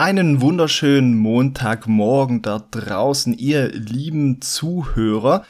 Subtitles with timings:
[0.00, 5.44] Einen wunderschönen Montagmorgen da draußen, ihr lieben Zuhörer.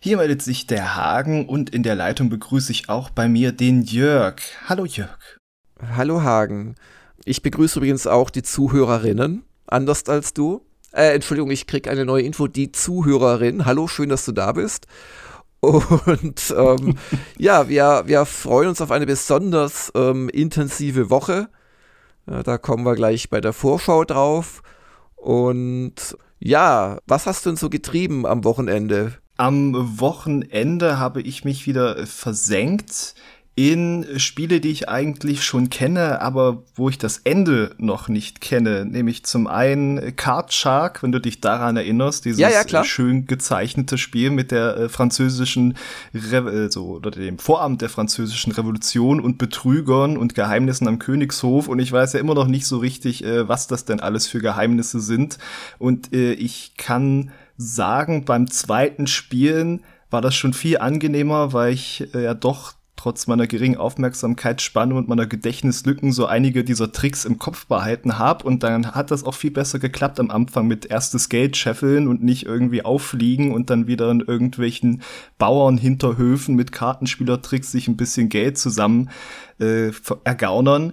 [0.00, 3.82] Hier meldet sich der Hagen und in der Leitung begrüße ich auch bei mir den
[3.82, 4.36] Jörg.
[4.66, 5.36] Hallo Jörg.
[5.94, 6.74] Hallo Hagen.
[7.26, 10.64] Ich begrüße übrigens auch die Zuhörerinnen, anders als du.
[10.92, 13.66] Äh, Entschuldigung, ich krieg eine neue Info, die Zuhörerin.
[13.66, 14.86] Hallo, schön, dass du da bist.
[15.60, 16.96] Und ähm,
[17.36, 21.50] ja, wir, wir freuen uns auf eine besonders ähm, intensive Woche.
[22.28, 24.62] Ja, da kommen wir gleich bei der Vorschau drauf.
[25.16, 29.14] Und ja, was hast du denn so getrieben am Wochenende?
[29.36, 33.14] Am Wochenende habe ich mich wieder versenkt
[33.54, 38.86] in Spiele, die ich eigentlich schon kenne, aber wo ich das Ende noch nicht kenne.
[38.86, 43.98] Nämlich zum einen Card Shark, wenn du dich daran erinnerst, dieses ja, ja, schön gezeichnete
[43.98, 45.76] Spiel mit der äh, französischen,
[46.14, 51.68] Re äh, so, oder dem Vorabend der französischen Revolution und Betrügern und Geheimnissen am Königshof.
[51.68, 54.40] Und ich weiß ja immer noch nicht so richtig, äh, was das denn alles für
[54.40, 55.36] Geheimnisse sind.
[55.78, 62.14] Und äh, ich kann sagen, beim zweiten Spielen war das schon viel angenehmer, weil ich
[62.14, 62.72] äh, ja doch
[63.02, 68.44] trotz meiner geringen Aufmerksamkeitsspanne und meiner Gedächtnislücken so einige dieser Tricks im Kopf behalten habe
[68.44, 72.22] und dann hat das auch viel besser geklappt am Anfang mit erstes Geld scheffeln und
[72.22, 75.02] nicht irgendwie auffliegen und dann wieder in irgendwelchen
[75.38, 79.10] Bauernhinterhöfen mit Kartenspielertricks sich ein bisschen Geld zusammen
[79.58, 79.90] äh,
[80.22, 80.92] ergaunern.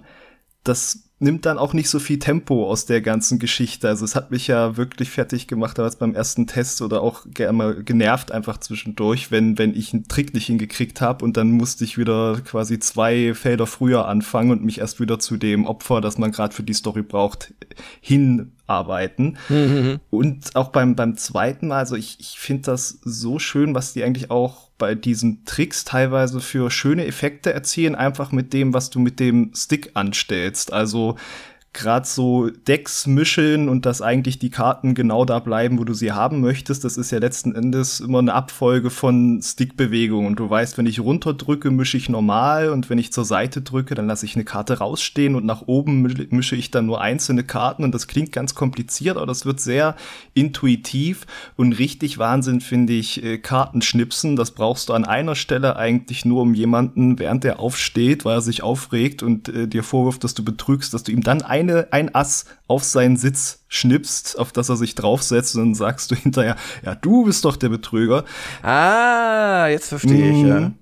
[0.64, 3.88] Das nimmt dann auch nicht so viel Tempo aus der ganzen Geschichte.
[3.88, 7.84] Also es hat mich ja wirklich fertig gemacht, damals beim ersten Test oder auch gerne
[7.84, 11.98] genervt einfach zwischendurch, wenn, wenn ich einen Trick nicht hingekriegt habe und dann musste ich
[11.98, 16.32] wieder quasi zwei Felder früher anfangen und mich erst wieder zu dem Opfer, das man
[16.32, 17.52] gerade für die Story braucht,
[18.70, 19.36] hinarbeiten.
[19.48, 20.00] Mhm.
[20.10, 24.04] Und auch beim, beim zweiten Mal, also ich, ich finde das so schön, was die
[24.04, 28.98] eigentlich auch bei diesen Tricks teilweise für schöne Effekte erzielen, einfach mit dem, was du
[28.98, 30.72] mit dem Stick anstellst.
[30.72, 31.16] Also
[31.72, 36.10] gerade so Decks mischen und dass eigentlich die Karten genau da bleiben, wo du sie
[36.10, 40.26] haben möchtest, das ist ja letzten Endes immer eine Abfolge von Stickbewegungen.
[40.26, 43.94] Und du weißt, wenn ich runterdrücke, mische ich normal und wenn ich zur Seite drücke,
[43.94, 47.84] dann lasse ich eine Karte rausstehen und nach oben mische ich dann nur einzelne Karten
[47.84, 49.94] und das klingt ganz kompliziert, aber das wird sehr
[50.34, 51.24] intuitiv
[51.56, 54.34] und richtig Wahnsinn finde ich äh, Kartenschnipsen.
[54.34, 58.42] Das brauchst du an einer Stelle eigentlich nur um jemanden, während der aufsteht, weil er
[58.42, 61.88] sich aufregt und äh, dir vorwirft, dass du betrügst, dass du ihm dann ein eine,
[61.92, 66.14] ein Ass auf seinen Sitz schnippst, auf das er sich draufsetzt, und dann sagst du
[66.14, 68.24] hinterher, ja, du bist doch der Betrüger.
[68.62, 70.60] Ah, jetzt verstehe ich, ja.
[70.60, 70.74] Mhm.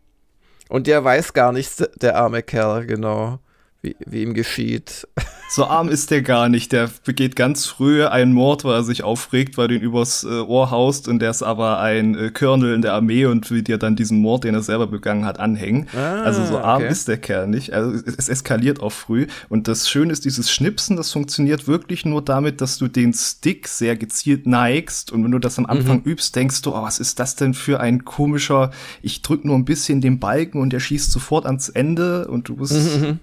[0.68, 3.40] Und der weiß gar nichts, der arme Kerl, genau,
[3.82, 5.06] wie, wie ihm geschieht.
[5.50, 6.72] So arm ist der gar nicht.
[6.72, 10.40] Der begeht ganz früh einen Mord, weil er sich aufregt, weil du ihn übers äh,
[10.40, 13.78] Ohr haust und der ist aber ein äh, Colonel in der Armee und will dir
[13.78, 15.88] dann diesen Mord, den er selber begangen hat, anhängen.
[15.96, 16.92] Ah, also so arm okay.
[16.92, 17.72] ist der Kerl nicht.
[17.72, 19.26] Also es, es, eskaliert auch früh.
[19.48, 23.68] Und das Schöne ist, dieses Schnipsen, das funktioniert wirklich nur damit, dass du den Stick
[23.68, 26.10] sehr gezielt neigst und wenn du das am Anfang mhm.
[26.10, 29.64] übst, denkst du, oh, was ist das denn für ein komischer, ich drück nur ein
[29.64, 33.18] bisschen den Balken und der schießt sofort ans Ende und du bist mhm.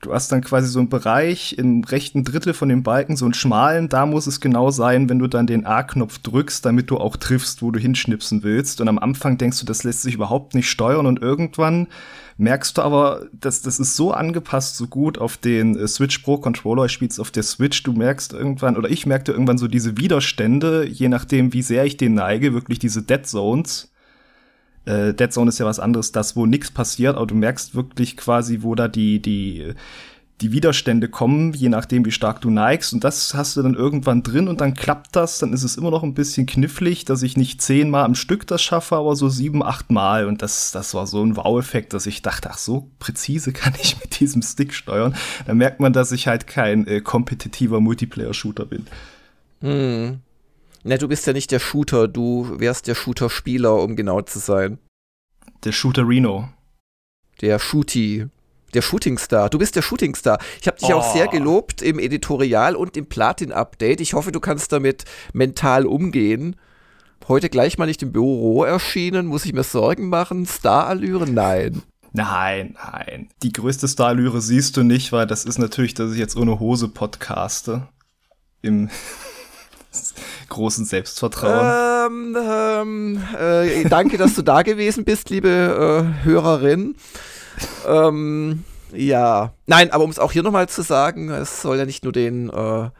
[0.00, 3.34] Du hast dann quasi so einen Bereich im rechten Drittel von dem Balken, so einen
[3.34, 7.16] schmalen, da muss es genau sein, wenn du dann den A-Knopf drückst, damit du auch
[7.16, 8.80] triffst, wo du hinschnipsen willst.
[8.80, 11.88] Und am Anfang denkst du, das lässt sich überhaupt nicht steuern und irgendwann
[12.38, 16.38] merkst du aber, dass das ist so angepasst, so gut auf den äh, Switch Pro
[16.38, 19.98] Controller, ich spiel's auf der Switch, du merkst irgendwann, oder ich merkte irgendwann so diese
[19.98, 23.89] Widerstände, je nachdem, wie sehr ich den neige, wirklich diese Dead Zones,
[24.84, 28.16] äh, Dead Zone ist ja was anderes, das wo nichts passiert, aber du merkst wirklich
[28.16, 29.74] quasi, wo da die die
[30.40, 32.92] die Widerstände kommen, je nachdem, wie stark du neigst.
[32.94, 35.38] Und das hast du dann irgendwann drin und dann klappt das.
[35.38, 38.62] Dann ist es immer noch ein bisschen knifflig, dass ich nicht zehnmal am Stück das
[38.62, 40.26] schaffe, aber so sieben, acht Mal.
[40.26, 43.98] Und das, das war so ein Wow-Effekt, dass ich dachte, ach, so präzise kann ich
[44.00, 45.14] mit diesem Stick steuern.
[45.46, 48.86] Da merkt man, dass ich halt kein äh, kompetitiver Multiplayer-Shooter bin.
[49.60, 50.20] Hm.
[50.82, 54.78] Na, du bist ja nicht der Shooter, du wärst der Shooter-Spieler, um genau zu sein.
[55.64, 56.48] Der Shooter Reno.
[57.42, 58.26] Der Shooty.
[58.72, 59.50] Der Shootingstar.
[59.50, 60.38] Du bist der Shootingstar.
[60.60, 60.98] Ich habe dich oh.
[60.98, 61.30] auch sehr oh.
[61.30, 64.00] gelobt im Editorial und im Platin-Update.
[64.00, 66.56] Ich hoffe, du kannst damit mental umgehen.
[67.28, 69.26] Heute gleich mal nicht im Büro erschienen.
[69.26, 70.46] Muss ich mir Sorgen machen?
[70.46, 71.28] Star-Allüre?
[71.28, 71.82] Nein.
[72.12, 73.28] Nein, nein.
[73.42, 76.88] Die größte Star-Allüre siehst du nicht, weil das ist natürlich, dass ich jetzt ohne Hose
[76.88, 77.86] podcaste.
[78.62, 78.88] Im
[80.48, 82.34] großen Selbstvertrauen.
[82.34, 86.96] Ähm, ähm, äh, danke, dass du da gewesen bist, liebe äh, Hörerin.
[87.86, 92.04] Ähm, ja, nein, aber um es auch hier nochmal zu sagen, es soll ja nicht
[92.04, 92.90] nur den äh,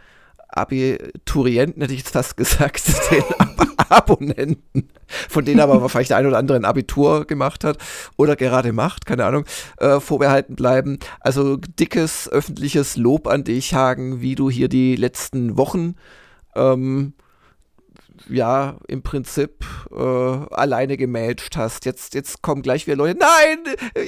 [0.49, 4.89] Abiturienten, hätte ich jetzt fast gesagt, den Ab Abonnenten,
[5.29, 7.77] von denen aber wahrscheinlich der ein oder andere ein Abitur gemacht hat
[8.17, 9.45] oder gerade macht, keine Ahnung,
[9.79, 11.01] äh, vorbehalten bleiben.
[11.19, 15.97] Also dickes öffentliches Lob an dich, Hagen, wie du hier die letzten Wochen
[16.55, 17.15] ähm,
[18.29, 21.85] ja, im Prinzip äh, alleine gematcht hast.
[21.85, 23.59] Jetzt, jetzt kommen gleich wieder Leute, nein,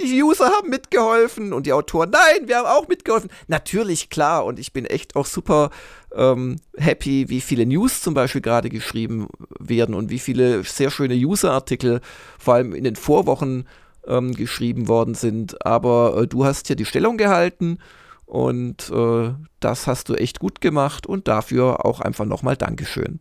[0.04, 3.30] die User haben mitgeholfen und die Autoren, nein, wir haben auch mitgeholfen.
[3.48, 5.70] Natürlich, klar, und ich bin echt auch super
[6.14, 9.28] ähm, happy, wie viele News zum Beispiel gerade geschrieben
[9.58, 12.00] werden und wie viele sehr schöne User-Artikel,
[12.38, 13.66] vor allem in den Vorwochen,
[14.06, 15.64] ähm, geschrieben worden sind.
[15.64, 17.78] Aber äh, du hast hier die Stellung gehalten
[18.32, 23.20] und äh, das hast du echt gut gemacht und dafür auch einfach nochmal Dankeschön.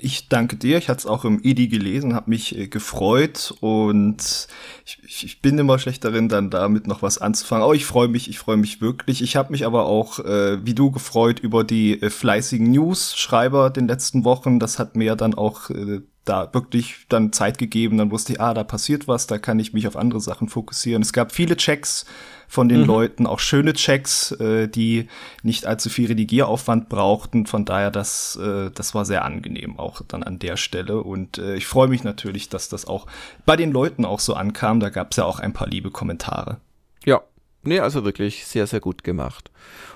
[0.00, 0.76] Ich danke dir.
[0.76, 4.48] Ich hatte es auch im EDI gelesen, habe mich äh, gefreut und
[4.84, 7.62] ich, ich, bin immer schlecht darin, dann damit noch was anzufangen.
[7.62, 9.22] Aber ich freue mich, ich freue mich wirklich.
[9.22, 13.86] Ich habe mich aber auch, äh, wie du, gefreut über die äh, fleißigen News-Schreiber den
[13.86, 14.58] letzten Wochen.
[14.58, 17.98] Das hat mir dann auch äh, da wirklich dann Zeit gegeben.
[17.98, 21.02] Dann wusste ich, ah, da passiert was, da kann ich mich auf andere Sachen fokussieren.
[21.02, 22.06] Es gab viele Checks
[22.46, 22.86] von den mhm.
[22.86, 25.08] Leuten, auch schöne Checks, äh, die
[25.42, 27.46] nicht allzu viel Redigieraufwand brauchten.
[27.46, 31.02] Von daher, das, äh, das war sehr angenehm auch dann an der Stelle.
[31.02, 33.06] Und äh, ich freue mich natürlich, dass das auch
[33.44, 34.80] bei den Leuten auch so ankam.
[34.80, 36.58] Da gab es ja auch ein paar liebe Kommentare.
[37.04, 37.22] Ja,
[37.62, 39.50] nee, also wirklich sehr, sehr gut gemacht.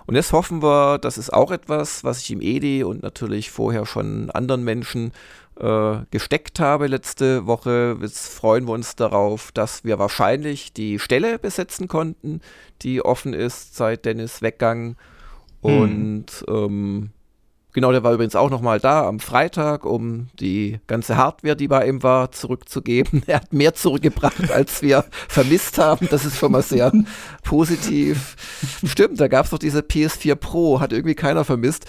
[0.06, 3.87] Und jetzt hoffen wir, das ist auch etwas, was ich im EDI und natürlich vorher
[3.87, 5.12] schon anderen Menschen
[5.58, 7.96] äh, gesteckt habe letzte Woche.
[8.00, 12.40] Jetzt freuen wir uns darauf, dass wir wahrscheinlich die Stelle besetzen konnten,
[12.82, 14.96] die offen ist seit Dennis Weggang.
[15.62, 15.81] Hm.
[15.81, 17.10] Und ähm,
[17.75, 21.87] genau, der war übrigens auch nochmal da am Freitag, um die ganze Hardware, die bei
[21.87, 23.23] ihm war, zurückzugeben.
[23.35, 26.09] Er hat mehr zurückgebracht, als wir vermisst haben.
[26.11, 26.93] Das ist schon mal sehr
[27.43, 28.37] positiv.
[28.85, 31.87] Stimmt, da gab es doch diese PS4 Pro, hat irgendwie keiner vermisst.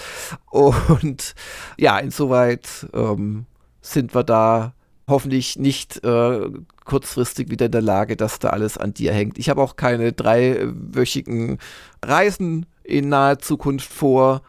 [0.50, 1.36] Und
[1.78, 3.46] ja, insoweit ähm,
[3.82, 4.74] sind wir da
[5.08, 6.50] hoffentlich nicht äh,
[6.84, 9.38] kurzfristig wieder in der Lage, dass da alles an dir hängt.
[9.38, 11.60] Ich habe auch keine dreiwöchigen
[12.04, 14.42] Reisen in naher Zukunft vor.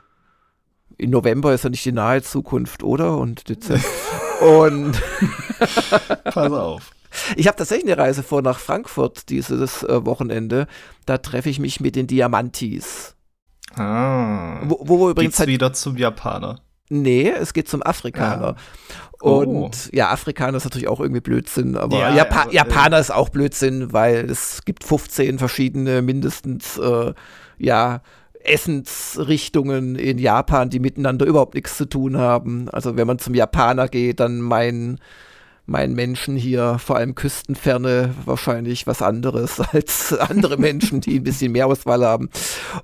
[0.98, 3.18] In November ist ja nicht die nahe Zukunft, oder?
[3.18, 3.84] Und Dezember.
[4.40, 5.00] Und
[6.24, 6.90] Pass auf.
[7.36, 10.66] Ich habe tatsächlich eine Reise vor nach Frankfurt dieses äh, Wochenende.
[11.06, 13.14] Da treffe ich mich mit den Diamantis.
[13.74, 14.60] Ah.
[14.64, 16.60] Wo, wo wir übrigens Geht's halt wieder zum Japaner.
[16.88, 18.54] Nee, es geht zum Afrikaner.
[18.54, 18.56] Ja.
[19.20, 19.70] Und oh.
[19.92, 23.30] ja, Afrikaner ist natürlich auch irgendwie Blödsinn, aber ja, Japa also, Japaner äh, ist auch
[23.30, 27.12] Blödsinn, weil es gibt 15 verschiedene mindestens äh,
[27.58, 28.02] ja,
[28.48, 32.68] Essensrichtungen in Japan, die miteinander überhaupt nichts zu tun haben.
[32.70, 34.98] Also wenn man zum Japaner geht, dann meinen
[35.66, 41.52] meinen Menschen hier, vor allem Küstenferne, wahrscheinlich was anderes als andere Menschen, die ein bisschen
[41.52, 42.30] mehr Auswahl haben.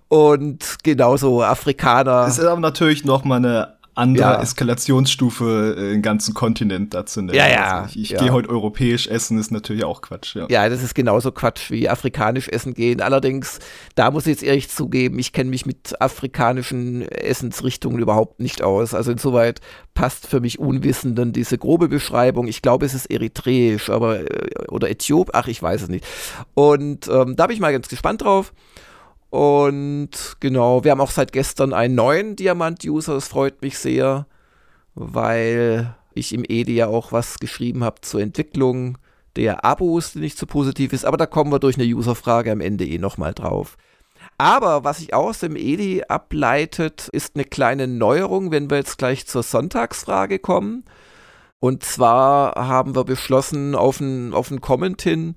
[0.09, 2.27] Und genauso Afrikaner.
[2.27, 4.43] Es ist aber natürlich noch mal eine andere ja.
[4.43, 7.37] Eskalationsstufe äh, den ganzen Kontinent dazu nennen.
[7.37, 7.83] Ja, ja.
[7.83, 8.21] Also ich, ich ja.
[8.21, 10.35] gehe heute europäisch essen, ist natürlich auch Quatsch.
[10.35, 10.47] Ja.
[10.49, 13.01] ja, das ist genauso Quatsch wie afrikanisch essen gehen.
[13.03, 13.59] Allerdings,
[13.95, 18.95] da muss ich jetzt ehrlich zugeben, ich kenne mich mit afrikanischen Essensrichtungen überhaupt nicht aus.
[18.95, 19.61] Also insoweit
[19.95, 22.49] passt für mich Unwissenden diese grobe Beschreibung.
[22.49, 26.07] Ich glaube, es ist eritreisch, aber äh, oder Äthiop, ach, ich weiß es nicht.
[26.55, 28.53] Und ähm, da bin ich mal ganz gespannt drauf.
[29.33, 33.15] Und genau, wir haben auch seit gestern einen neuen Diamant-User.
[33.15, 34.27] Das freut mich sehr,
[34.95, 38.99] weil ich im EDI ja auch was geschrieben habe zur Entwicklung
[39.37, 41.07] der Abos, die nicht so positiv ist.
[41.07, 43.79] Aber da kommen wir durch eine Userfrage am Ende eh nochmal drauf.
[44.37, 49.27] Aber was sich aus dem EDI ableitet, ist eine kleine Neuerung, wenn wir jetzt gleich
[49.27, 50.85] zur Sonntagsfrage kommen.
[51.59, 55.37] Und zwar haben wir beschlossen, auf einen auf Comment hin,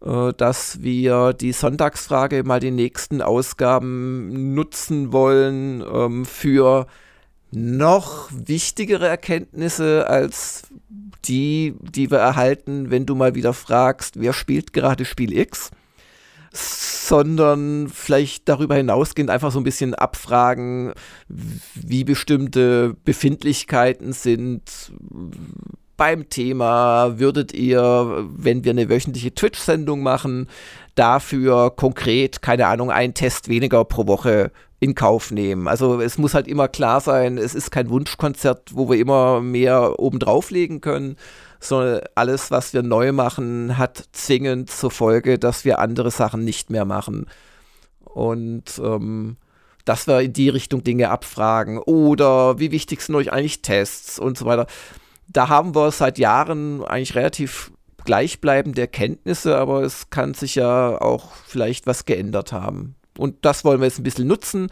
[0.00, 6.86] dass wir die Sonntagsfrage mal die nächsten Ausgaben nutzen wollen ähm, für
[7.50, 10.68] noch wichtigere Erkenntnisse als
[11.24, 15.70] die, die wir erhalten, wenn du mal wieder fragst, wer spielt gerade Spiel X,
[16.52, 20.92] sondern vielleicht darüber hinausgehend einfach so ein bisschen abfragen,
[21.28, 24.92] wie bestimmte Befindlichkeiten sind,
[26.00, 30.48] beim Thema würdet ihr, wenn wir eine wöchentliche Twitch-Sendung machen,
[30.94, 35.68] dafür konkret, keine Ahnung, einen Test weniger pro Woche in Kauf nehmen.
[35.68, 40.00] Also es muss halt immer klar sein, es ist kein Wunschkonzert, wo wir immer mehr
[40.00, 41.16] obendrauf legen können,
[41.60, 46.70] sondern alles, was wir neu machen, hat zwingend zur Folge, dass wir andere Sachen nicht
[46.70, 47.26] mehr machen.
[48.04, 49.36] Und ähm,
[49.84, 54.38] dass wir in die Richtung Dinge abfragen oder wie wichtig sind euch eigentlich Tests und
[54.38, 54.66] so weiter
[55.32, 57.72] da haben wir seit Jahren eigentlich relativ
[58.04, 62.96] gleichbleibende Erkenntnisse, aber es kann sich ja auch vielleicht was geändert haben.
[63.18, 64.68] Und das wollen wir jetzt ein bisschen nutzen.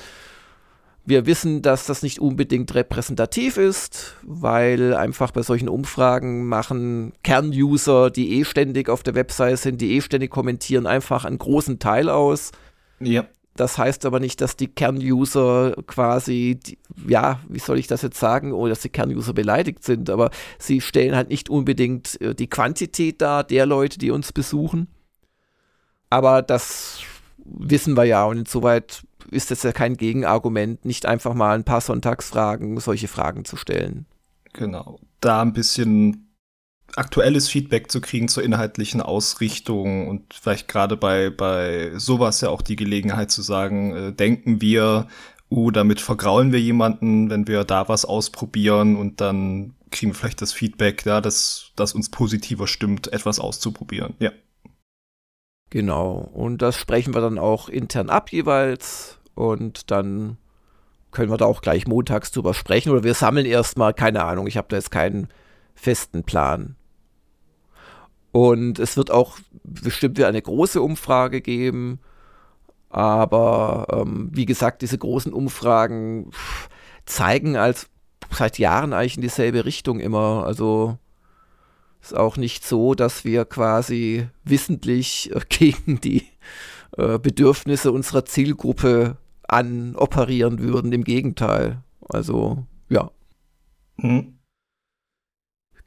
[1.05, 8.11] Wir wissen, dass das nicht unbedingt repräsentativ ist, weil einfach bei solchen Umfragen machen Kernuser,
[8.11, 12.11] die eh ständig auf der Website sind, die eh ständig kommentieren, einfach einen großen Teil
[12.11, 12.53] aus.
[13.01, 13.27] Ja.
[13.59, 18.21] Das heißt aber nicht, dass die Kernuser quasi, die, ja, wie soll ich das jetzt
[18.21, 22.49] sagen, oder dass die Kernuser beleidigt sind, aber sie stellen halt nicht unbedingt äh, die
[22.49, 24.87] Quantität dar der Leute, die uns besuchen.
[26.09, 27.01] Aber das
[27.45, 31.81] wissen wir ja und insoweit ist das ja kein Gegenargument, nicht einfach mal ein paar
[31.81, 34.07] Sonntagsfragen, solche Fragen zu stellen.
[34.53, 35.01] Genau.
[35.19, 36.28] Da ein bisschen
[36.97, 42.63] aktuelles Feedback zu kriegen zur inhaltlichen Ausrichtung und vielleicht gerade bei, bei sowas ja auch
[42.63, 45.07] die Gelegenheit zu sagen, äh, denken wir,
[45.51, 50.43] uh, damit vergraulen wir jemanden, wenn wir da was ausprobieren und dann kriegen wir vielleicht
[50.43, 54.15] das Feedback, ja, dass das uns positiver stimmt, etwas auszuprobieren.
[54.19, 54.33] Ja.
[55.71, 56.31] Genau.
[56.33, 60.39] Und das sprechen wir dann auch intern ab jeweils und dann
[61.11, 64.57] können wir da auch gleich montags drüber sprechen oder wir sammeln erstmal, keine Ahnung, ich
[64.57, 65.29] habe da jetzt keinen
[65.79, 66.77] festen Plan.
[68.33, 72.01] Und es wird auch bestimmt wieder eine große Umfrage geben.
[72.91, 76.31] Aber ähm, wie gesagt, diese großen Umfragen
[77.07, 77.89] zeigen als
[78.31, 80.45] seit Jahren eigentlich in dieselbe Richtung immer.
[80.47, 80.99] Also
[82.01, 86.27] ist auch nicht so, dass wir quasi wissentlich äh, gegen die
[86.97, 89.17] äh, Bedürfnisse unserer Zielgruppe
[89.47, 90.93] anoperieren würden.
[90.93, 91.83] Im Gegenteil.
[92.09, 93.11] Also, ja.
[93.97, 94.38] Mhm.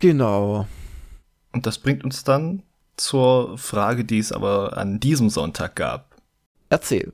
[0.01, 0.67] Genau.
[1.53, 2.63] Und das bringt uns dann
[2.97, 6.15] zur Frage, die es aber an diesem Sonntag gab.
[6.69, 7.13] Erzähl.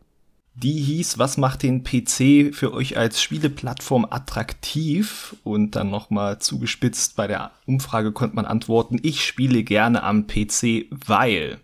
[0.55, 5.35] Die hieß, was macht den PC für euch als Spieleplattform attraktiv?
[5.43, 10.85] Und dann nochmal zugespitzt bei der Umfrage konnte man antworten, ich spiele gerne am PC,
[10.89, 11.59] weil.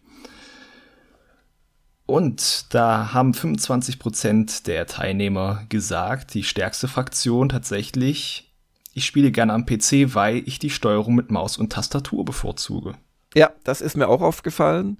[2.05, 8.52] Und da haben 25% der Teilnehmer gesagt, die stärkste Fraktion tatsächlich,
[8.93, 12.93] ich spiele gerne am PC, weil ich die Steuerung mit Maus und Tastatur bevorzuge.
[13.35, 14.97] Ja, das ist mir auch aufgefallen.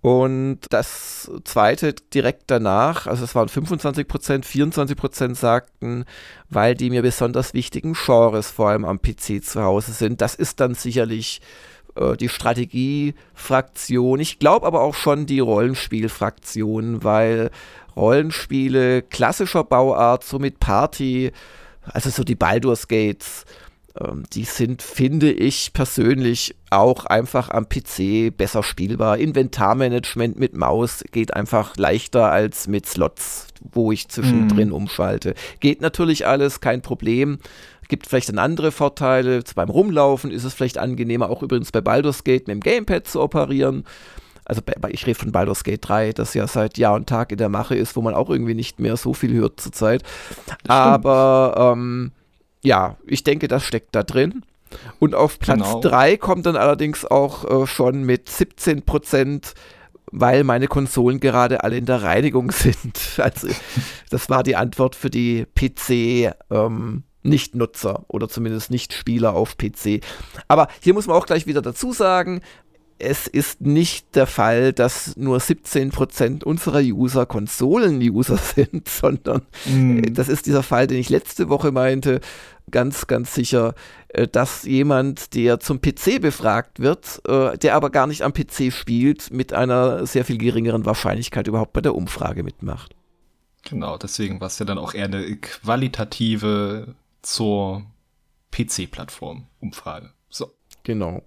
[0.00, 6.04] Und das zweite direkt danach, also es waren 25 Prozent, 24 Prozent sagten,
[6.50, 10.20] weil die mir besonders wichtigen Genres vor allem am PC zu Hause sind.
[10.20, 11.40] Das ist dann sicherlich
[11.94, 14.18] äh, die Strategiefraktion.
[14.18, 17.52] Ich glaube aber auch schon die Rollenspielfraktion, weil
[17.94, 21.30] Rollenspiele klassischer Bauart, so mit Party,
[21.84, 23.44] also so die Baldur's Gates,
[24.00, 29.18] ähm, die sind, finde ich persönlich, auch einfach am PC besser spielbar.
[29.18, 34.74] Inventarmanagement mit Maus geht einfach leichter als mit Slots, wo ich zwischendrin mm.
[34.74, 35.34] umschalte.
[35.60, 37.38] Geht natürlich alles, kein Problem.
[37.88, 39.42] Gibt vielleicht dann andere Vorteile.
[39.54, 43.20] Beim Rumlaufen ist es vielleicht angenehmer, auch übrigens bei Baldur's Gate mit dem Gamepad zu
[43.20, 43.84] operieren.
[44.44, 47.48] Also ich rede von Baldur's Gate 3, das ja seit Jahr und Tag in der
[47.48, 50.02] Mache ist, wo man auch irgendwie nicht mehr so viel hört zurzeit.
[50.66, 52.12] Aber ähm,
[52.62, 54.42] ja, ich denke, das steckt da drin.
[54.98, 56.26] Und auf Platz 3 genau.
[56.26, 59.54] kommt dann allerdings auch äh, schon mit 17 Prozent,
[60.10, 62.98] weil meine Konsolen gerade alle in der Reinigung sind.
[63.18, 63.48] Also,
[64.10, 66.34] das war die Antwort für die PC.
[66.50, 70.00] Ähm, Nicht-Nutzer oder zumindest Nicht-Spieler auf PC.
[70.48, 72.40] Aber hier muss man auch gleich wieder dazu sagen,
[73.02, 80.14] es ist nicht der Fall, dass nur 17% unserer User Konsolen-User sind, sondern mm.
[80.14, 82.20] das ist dieser Fall, den ich letzte Woche meinte,
[82.70, 83.74] ganz, ganz sicher,
[84.08, 88.72] äh, dass jemand, der zum PC befragt wird, äh, der aber gar nicht am PC
[88.72, 92.94] spielt, mit einer sehr viel geringeren Wahrscheinlichkeit überhaupt bei der Umfrage mitmacht.
[93.64, 97.84] Genau, deswegen war es ja dann auch eher eine qualitative zur
[98.52, 100.10] PC-Plattform-Umfrage.
[100.28, 100.50] So.
[100.84, 101.22] Genau.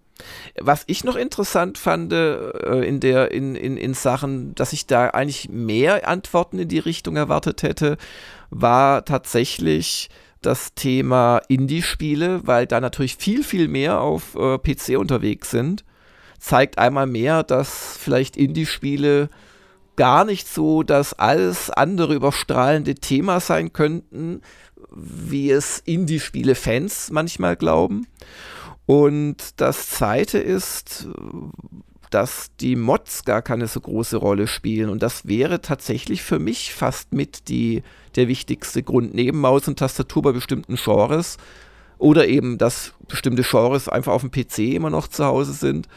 [0.59, 5.09] Was ich noch interessant fand äh, in, der, in, in, in Sachen, dass ich da
[5.09, 7.97] eigentlich mehr Antworten in die Richtung erwartet hätte,
[8.49, 10.09] war tatsächlich
[10.41, 15.83] das Thema Indie-Spiele, weil da natürlich viel, viel mehr auf äh, PC unterwegs sind.
[16.39, 19.29] Zeigt einmal mehr, dass vielleicht Indie-Spiele
[19.95, 24.41] gar nicht so das alles andere überstrahlende Thema sein könnten,
[24.91, 28.07] wie es Indie-Spiele-Fans manchmal glauben.
[28.85, 31.07] Und das zweite ist,
[32.11, 34.89] dass die Mods gar keine so große Rolle spielen.
[34.89, 37.83] Und das wäre tatsächlich für mich fast mit die,
[38.15, 41.37] der wichtigste Grund, neben Maus und Tastatur bei bestimmten Genres.
[41.97, 45.87] Oder eben, dass bestimmte Genres einfach auf dem PC immer noch zu Hause sind.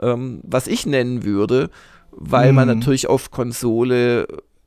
[0.00, 1.70] Ähm, was ich nennen würde,
[2.10, 2.56] weil mhm.
[2.56, 4.26] man natürlich auf Konsole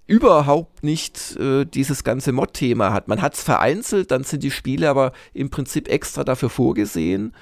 [0.10, 3.08] überhaupt nicht äh, dieses ganze Mod-Thema hat.
[3.08, 7.34] Man hat es vereinzelt, dann sind die Spiele aber im Prinzip extra dafür vorgesehen.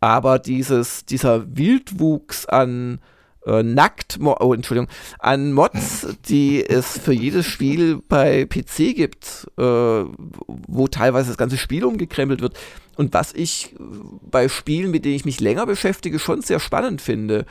[0.00, 3.00] Aber dieses, dieser Wildwuchs an
[3.44, 4.88] äh, nackt, oh, Entschuldigung,
[5.18, 11.58] an Mods, die es für jedes Spiel bei PC gibt, äh, wo teilweise das ganze
[11.58, 12.58] Spiel umgekrempelt wird.
[12.96, 13.76] Und was ich
[14.22, 17.44] bei Spielen, mit denen ich mich länger beschäftige, schon sehr spannend finde.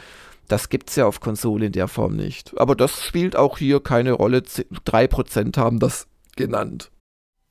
[0.48, 2.54] Das gibt es ja auf Konsole in der Form nicht.
[2.58, 4.40] Aber das spielt auch hier keine Rolle.
[4.40, 6.92] 3% haben das genannt.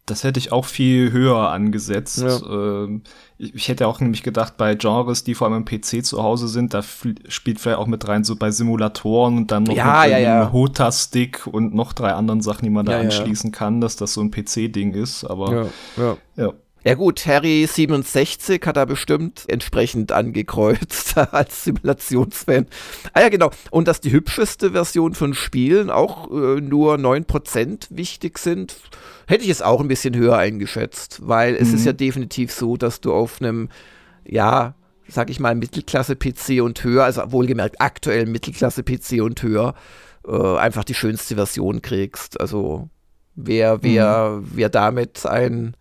[0.06, 2.22] Das hätte ich auch viel höher angesetzt.
[2.22, 2.38] Ja.
[2.84, 3.02] Ähm,
[3.38, 6.74] ich, hätte auch nämlich gedacht, bei Genres, die vor allem im PC zu Hause sind,
[6.74, 10.18] da spielt vielleicht auch mit rein, so bei Simulatoren und dann noch ja, mit ja,
[10.18, 10.52] ja.
[10.52, 14.30] Hota-Stick und noch drei anderen Sachen, die man da anschließen kann, dass das so ein
[14.30, 15.24] PC-Ding ist.
[15.24, 15.70] Aber
[16.36, 16.54] ja.
[16.86, 16.94] Ja.
[16.94, 22.66] Gut, Harry 67 hat er bestimmt entsprechend angekreuzt als Simulationsfan.
[23.12, 23.50] Ah ja, genau.
[23.70, 28.76] Und dass die hübscheste Version von Spielen auch äh, nur 9% wichtig sind,
[29.26, 31.74] hätte ich es auch ein bisschen höher eingeschätzt, weil es mhm.
[31.74, 33.68] ist ja definitiv so, dass du auf einem,
[34.24, 34.74] ja,
[35.08, 39.74] sag ich mal, Mittelklasse-PC und höher, also wohlgemerkt aktuell Mittelklasse-PC und höher,
[40.26, 42.40] äh, einfach die schönste Version kriegst.
[42.40, 42.88] Also
[43.34, 44.50] wer, wer, mhm.
[44.54, 45.76] wer damit ein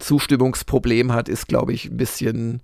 [0.00, 2.60] Zustimmungsproblem hat, ist, glaube ich, ein bisschen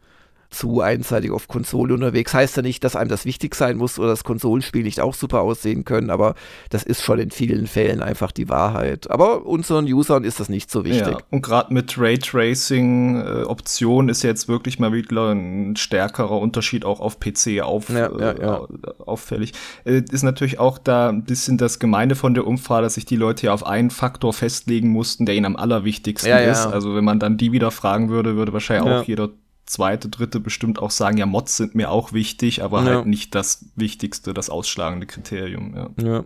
[0.56, 2.32] zu einseitig auf Konsole unterwegs.
[2.32, 5.42] Heißt ja nicht, dass einem das wichtig sein muss oder das Konsolenspiel nicht auch super
[5.42, 6.34] aussehen können, aber
[6.70, 9.10] das ist schon in vielen Fällen einfach die Wahrheit.
[9.10, 11.08] Aber unseren Usern ist das nicht so wichtig.
[11.08, 17.00] Ja, und gerade mit Raytracing-Optionen äh, ist jetzt wirklich mal wieder ein stärkerer Unterschied auch
[17.00, 18.58] auf PC auf, ja, ja, äh,
[19.04, 19.52] auffällig.
[19.84, 23.16] Äh, ist natürlich auch da ein bisschen das Gemeinde von der Umfrage, dass sich die
[23.16, 26.66] Leute ja auf einen Faktor festlegen mussten, der ihnen am allerwichtigsten ist.
[26.66, 29.30] Also wenn man dann die wieder fragen würde, würde wahrscheinlich auch jeder
[29.66, 32.96] zweite, dritte bestimmt auch sagen, ja, Mods sind mir auch wichtig, aber ja.
[32.96, 35.74] halt nicht das wichtigste, das ausschlagende Kriterium.
[35.76, 35.90] Ja.
[36.02, 36.24] ja.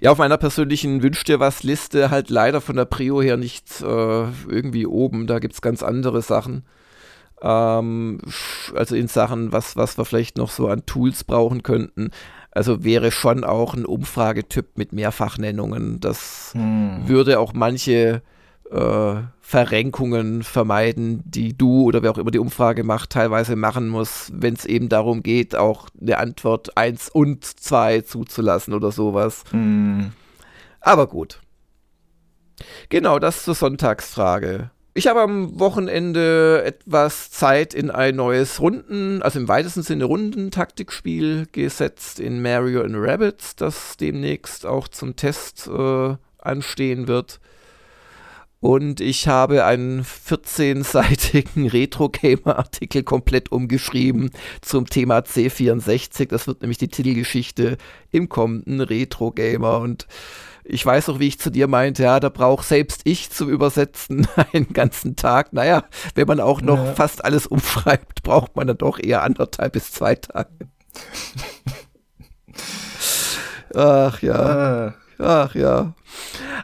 [0.00, 3.80] Ja, auf meiner persönlichen Wünsch dir was Liste halt leider von der Prio her nicht
[3.80, 5.26] äh, irgendwie oben.
[5.26, 6.64] Da gibt es ganz andere Sachen.
[7.40, 8.20] Ähm,
[8.74, 12.10] also in Sachen, was, was wir vielleicht noch so an Tools brauchen könnten.
[12.52, 16.00] Also wäre schon auch ein Umfragetyp mit Mehrfachnennungen.
[16.00, 17.08] Das hm.
[17.08, 18.22] würde auch manche
[18.72, 24.30] äh, Verrenkungen vermeiden, die du oder wer auch immer die Umfrage macht, teilweise machen muss,
[24.34, 29.44] wenn es eben darum geht, auch eine Antwort 1 und 2 zuzulassen oder sowas.
[29.52, 30.06] Mm.
[30.80, 31.40] Aber gut.
[32.88, 34.70] Genau, das zur Sonntagsfrage.
[34.94, 41.46] Ich habe am Wochenende etwas Zeit in ein neues Runden, also im weitesten Sinne Rundentaktikspiel
[41.50, 47.40] gesetzt in Mario and Rabbits, das demnächst auch zum Test äh, anstehen wird.
[48.62, 56.28] Und ich habe einen 14-seitigen Retro-Gamer-Artikel komplett umgeschrieben zum Thema C64.
[56.28, 57.76] Das wird nämlich die Titelgeschichte
[58.12, 59.80] im kommenden Retro-Gamer.
[59.80, 60.06] Und
[60.62, 64.28] ich weiß auch, wie ich zu dir meinte, ja, da braucht selbst ich zum Übersetzen
[64.52, 65.52] einen ganzen Tag.
[65.52, 65.82] Naja,
[66.14, 66.94] wenn man auch noch ja.
[66.94, 70.50] fast alles umschreibt, braucht man dann doch eher anderthalb bis zwei Tage.
[73.74, 74.34] Ach ja.
[74.34, 74.94] Ah.
[75.18, 75.94] Ach ja.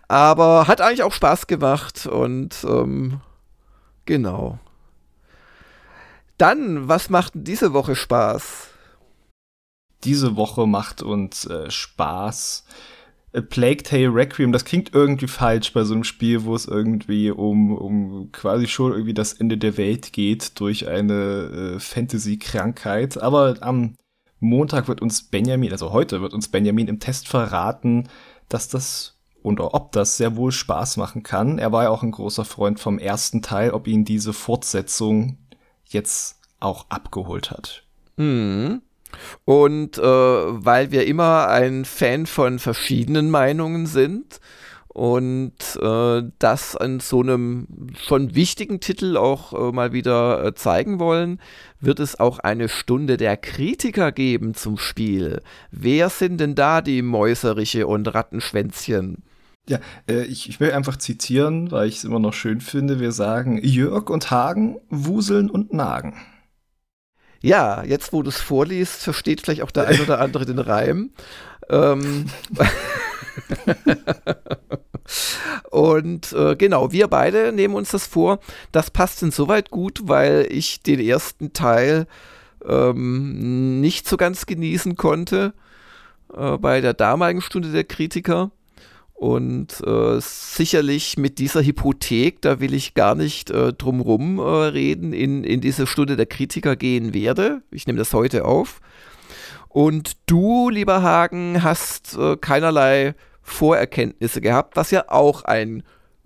[0.09, 3.21] Aber hat eigentlich auch Spaß gemacht und ähm,
[4.05, 4.59] genau.
[6.39, 8.69] Dann, was macht diese Woche Spaß?
[10.05, 12.65] Diese Woche macht uns äh, Spaß.
[13.35, 17.31] A Plague Tale Requiem, das klingt irgendwie falsch bei so einem Spiel, wo es irgendwie
[17.31, 23.21] um, um quasi schon irgendwie das Ende der Welt geht durch eine äh, Fantasy-Krankheit.
[23.21, 23.97] Aber am
[24.41, 28.09] Montag wird uns Benjamin, also heute wird uns Benjamin im Test verraten,
[28.49, 31.59] dass das oder ob das sehr wohl Spaß machen kann.
[31.59, 35.39] Er war ja auch ein großer Freund vom ersten Teil, ob ihn diese Fortsetzung
[35.87, 37.85] jetzt auch abgeholt hat.
[38.17, 38.83] Mhm.
[39.45, 44.41] Und äh, weil wir immer ein Fan von verschiedenen Meinungen sind,
[44.89, 50.99] und äh, das an so einem schon wichtigen Titel auch äh, mal wieder äh, zeigen
[50.99, 51.41] wollen,
[51.79, 55.43] wird es auch eine Stunde der Kritiker geben zum Spiel.
[55.71, 59.23] Wer sind denn da die Mäuseriche und Rattenschwänzchen?
[59.69, 62.99] Ja, äh, ich, ich will einfach zitieren, weil ich es immer noch schön finde.
[62.99, 66.17] Wir sagen, Jörg und Hagen wuseln und nagen.
[67.41, 71.11] Ja, jetzt wo du es vorliest, versteht vielleicht auch der ein oder andere den Reim.
[71.69, 72.27] Ähm,
[75.71, 78.41] Und äh, genau, wir beide nehmen uns das vor.
[78.73, 82.07] Das passt insoweit gut, weil ich den ersten Teil
[82.67, 85.55] ähm, nicht so ganz genießen konnte
[86.35, 88.51] äh, bei der damaligen Stunde der Kritiker.
[89.15, 95.13] Und äh, sicherlich mit dieser Hypothek, da will ich gar nicht äh, drumrum äh, reden,
[95.13, 97.63] in, in diese Stunde der Kritiker gehen werde.
[97.73, 98.81] Ich nehme das heute auf.
[99.69, 103.17] Und du, lieber Hagen, hast äh, keinerlei
[103.49, 105.83] Vorerkenntnisse gehabt, was ja auch ein,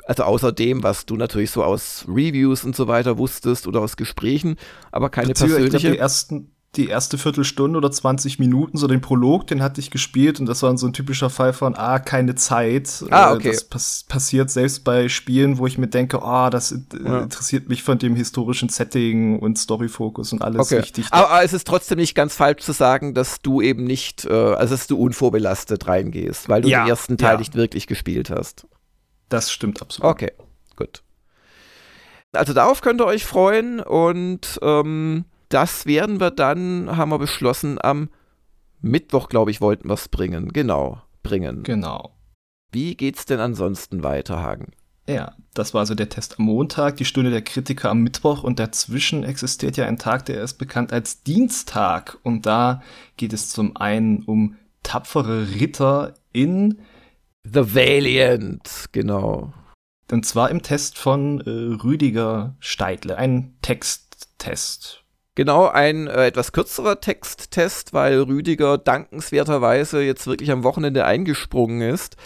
[0.06, 3.96] also außer dem, was du natürlich so aus Reviews und so weiter wusstest oder aus
[3.96, 4.56] Gesprächen,
[4.90, 5.76] aber keine persönliche.
[5.76, 9.78] Ich glaub, die ersten die erste Viertelstunde oder 20 Minuten, so den Prolog, den hatte
[9.78, 13.04] ich gespielt und das war so ein typischer Fall von, ah, keine Zeit.
[13.10, 13.50] Ah, okay.
[13.50, 17.20] Das pass passiert selbst bei Spielen, wo ich mir denke, ah, oh, das ja.
[17.20, 20.76] interessiert mich von dem historischen Setting und Storyfokus und alles okay.
[20.76, 21.08] richtig.
[21.10, 24.32] Aber, aber, es ist trotzdem nicht ganz falsch zu sagen, dass du eben nicht, äh,
[24.32, 27.38] also dass du unvorbelastet reingehst, weil du ja, den ersten Teil ja.
[27.38, 28.66] nicht wirklich gespielt hast.
[29.28, 30.10] Das stimmt absolut.
[30.10, 30.32] Okay,
[30.76, 31.02] gut.
[32.32, 37.78] Also darauf könnt ihr euch freuen und ähm, das werden wir dann, haben wir beschlossen,
[37.80, 38.08] am
[38.80, 40.52] Mittwoch, glaube ich, wollten wir es bringen.
[40.52, 41.62] Genau, bringen.
[41.62, 42.14] Genau.
[42.72, 44.72] Wie geht's denn ansonsten weiter, Hagen?
[45.06, 48.58] Ja, das war also der Test am Montag, die Stunde der Kritiker am Mittwoch und
[48.58, 52.18] dazwischen existiert ja ein Tag, der ist bekannt als Dienstag.
[52.22, 52.82] Und da
[53.16, 56.78] geht es zum einen um tapfere Ritter in
[57.44, 59.52] The Valiant, genau.
[60.10, 61.50] Und zwar im Test von äh,
[61.82, 65.01] Rüdiger Steidle, ein Texttest.
[65.34, 72.16] Genau, ein äh, etwas kürzerer Texttest, weil Rüdiger dankenswerterweise jetzt wirklich am Wochenende eingesprungen ist.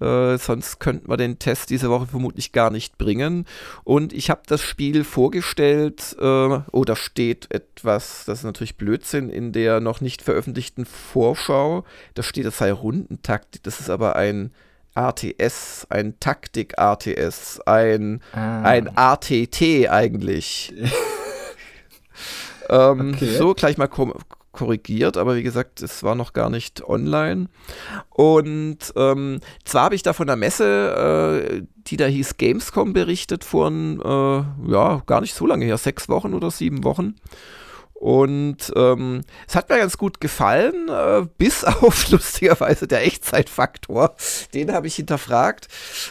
[0.00, 3.46] Äh, sonst könnten wir den Test diese Woche vermutlich gar nicht bringen.
[3.84, 9.28] Und ich habe das Spiel vorgestellt, äh, oh, da steht etwas, das ist natürlich Blödsinn,
[9.28, 11.84] in der noch nicht veröffentlichten Vorschau.
[12.14, 13.62] Da steht, es sei Rundentaktik.
[13.62, 14.52] Das ist aber ein
[14.96, 18.62] RTS, ein Taktik-RTS, ein, ah.
[18.62, 20.74] ein ATT eigentlich.
[22.68, 23.36] Ähm, okay.
[23.36, 23.88] So, gleich mal
[24.58, 27.48] korrigiert, aber wie gesagt, es war noch gar nicht online.
[28.10, 33.44] Und ähm, zwar habe ich da von der Messe, äh, die da hieß Gamescom, berichtet
[33.44, 37.14] vor, äh, ja, gar nicht so lange her, sechs Wochen oder sieben Wochen.
[38.00, 44.14] Und ähm, es hat mir ganz gut gefallen, äh, bis auf lustigerweise der Echtzeitfaktor.
[44.54, 45.66] Den habe ich hinterfragt.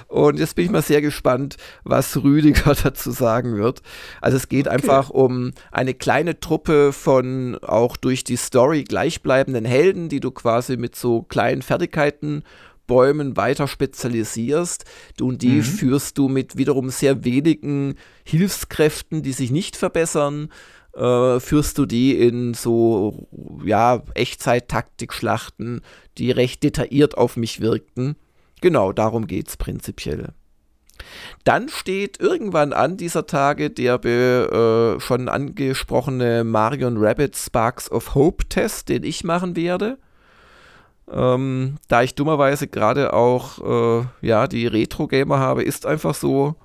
[0.09, 3.81] Und jetzt bin ich mal sehr gespannt, was Rüdiger dazu sagen wird.
[4.19, 4.75] Also es geht okay.
[4.75, 10.75] einfach um eine kleine Truppe von auch durch die Story gleichbleibenden Helden, die du quasi
[10.75, 12.43] mit so kleinen Fertigkeiten
[12.85, 14.83] Bäumen weiter spezialisierst.
[15.21, 15.63] Und die mhm.
[15.63, 17.95] führst du mit wiederum sehr wenigen
[18.25, 20.49] Hilfskräften, die sich nicht verbessern
[20.97, 23.27] äh, führst du die in so,
[23.63, 25.81] ja, Echtzeit-Taktik-Schlachten,
[26.17, 28.15] die recht detailliert auf mich wirkten.
[28.61, 30.33] Genau, darum geht es prinzipiell.
[31.43, 38.49] Dann steht irgendwann an dieser Tage der äh, schon angesprochene Marion Rabbit Sparks of Hope
[38.49, 39.99] Test, den ich machen werde.
[41.09, 46.55] Ähm, da ich dummerweise gerade auch äh, ja, die Retro-Gamer habe, ist einfach so,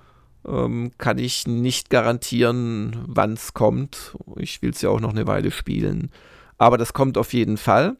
[0.46, 4.16] ähm, kann ich nicht garantieren, wann es kommt.
[4.36, 6.10] Ich will es ja auch noch eine Weile spielen.
[6.58, 7.96] Aber das kommt auf jeden Fall.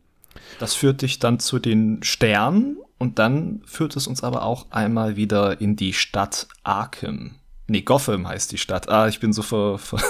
[0.58, 5.16] Das führt dich dann zu den Sternen und dann führt es uns aber auch einmal
[5.16, 7.36] wieder in die Stadt Arkham.
[7.66, 8.88] Nee, Gotham heißt die Stadt.
[8.88, 10.00] Ah, ich bin so ver, ver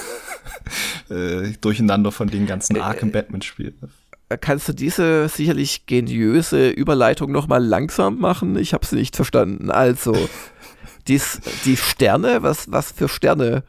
[1.11, 3.79] äh, durcheinander von den ganzen äh, Arkham Batman Spielen.
[4.29, 8.57] Äh, kannst du diese sicherlich geniöse Überleitung noch mal langsam machen?
[8.57, 9.71] Ich habe sie nicht verstanden.
[9.71, 10.13] Also,
[11.09, 13.65] Dies, die Sterne, was, was für Sterne?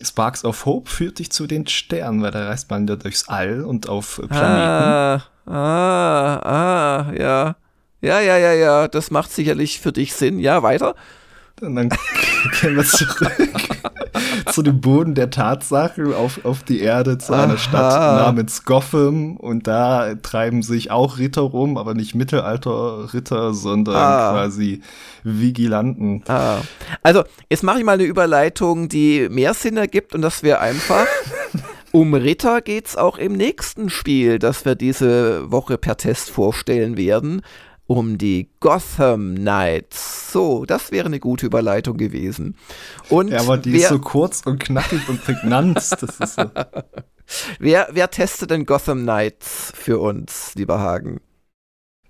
[0.00, 3.64] Sparks of Hope führt dich zu den Sternen, weil da reist man ja durchs All
[3.64, 4.38] und auf Planeten.
[4.38, 7.56] Ah, ah, ah, ja.
[8.00, 10.40] Ja, ja, ja, ja, das macht sicherlich für dich Sinn.
[10.40, 10.96] Ja, weiter.
[11.62, 11.88] Und dann
[12.60, 13.30] gehen wir zurück
[14.52, 17.44] zu dem Boden der Tatsachen auf, auf die Erde, zu Aha.
[17.44, 19.36] einer Stadt namens Gotham.
[19.36, 24.32] Und da treiben sich auch Ritter rum, aber nicht Mittelalter-Ritter, sondern ah.
[24.32, 24.82] quasi
[25.22, 26.22] Vigilanten.
[26.28, 26.58] Ah.
[27.02, 31.06] Also, jetzt mache ich mal eine Überleitung, die mehr Sinn ergibt und das wäre einfach.
[31.94, 36.96] Um Ritter geht es auch im nächsten Spiel, das wir diese Woche per Test vorstellen
[36.96, 37.42] werden
[37.96, 40.32] um die Gotham Knights.
[40.32, 42.56] So, das wäre eine gute Überleitung gewesen.
[43.08, 45.76] Und ja, aber die wer, ist so kurz und knackig und prägnant.
[46.00, 46.50] Das ist so.
[47.58, 51.20] wer, wer testet denn Gotham Knights für uns, lieber Hagen?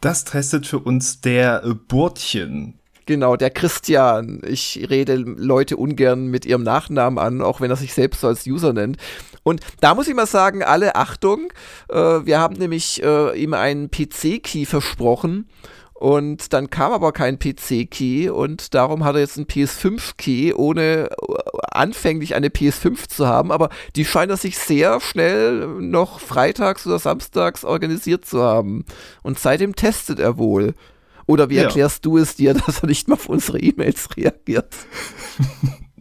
[0.01, 2.81] Das testet für uns der Burtchen.
[3.07, 4.41] Genau, der Christian.
[4.47, 8.47] Ich rede Leute ungern mit ihrem Nachnamen an, auch wenn er sich selbst so als
[8.47, 8.97] User nennt.
[9.43, 11.53] Und da muss ich mal sagen, alle Achtung,
[11.89, 15.49] äh, wir haben nämlich äh, ihm einen PC-Key versprochen.
[15.95, 21.35] Und dann kam aber kein PC-Key und darum hat er jetzt einen PS5-Key, ohne äh,
[21.71, 23.53] anfänglich eine PS5 zu haben.
[23.53, 28.85] Aber die scheint er sich sehr schnell noch freitags oder samstags organisiert zu haben.
[29.23, 30.75] Und seitdem testet er wohl.
[31.27, 31.63] Oder wie ja.
[31.63, 34.75] erklärst du es dir, dass er nicht mal auf unsere E-Mails reagiert?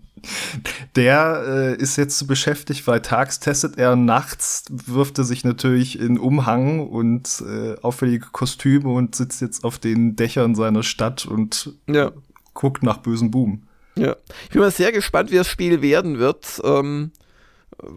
[0.95, 5.99] Der äh, ist jetzt so beschäftigt, weil tags testet er, nachts wirft er sich natürlich
[5.99, 11.73] in Umhang und äh, auffällige Kostüme und sitzt jetzt auf den Dächern seiner Stadt und
[11.87, 12.11] ja.
[12.53, 13.63] guckt nach bösen Boom.
[13.95, 16.61] Ja, ich bin mal sehr gespannt, wie das Spiel werden wird.
[16.63, 17.11] Ähm,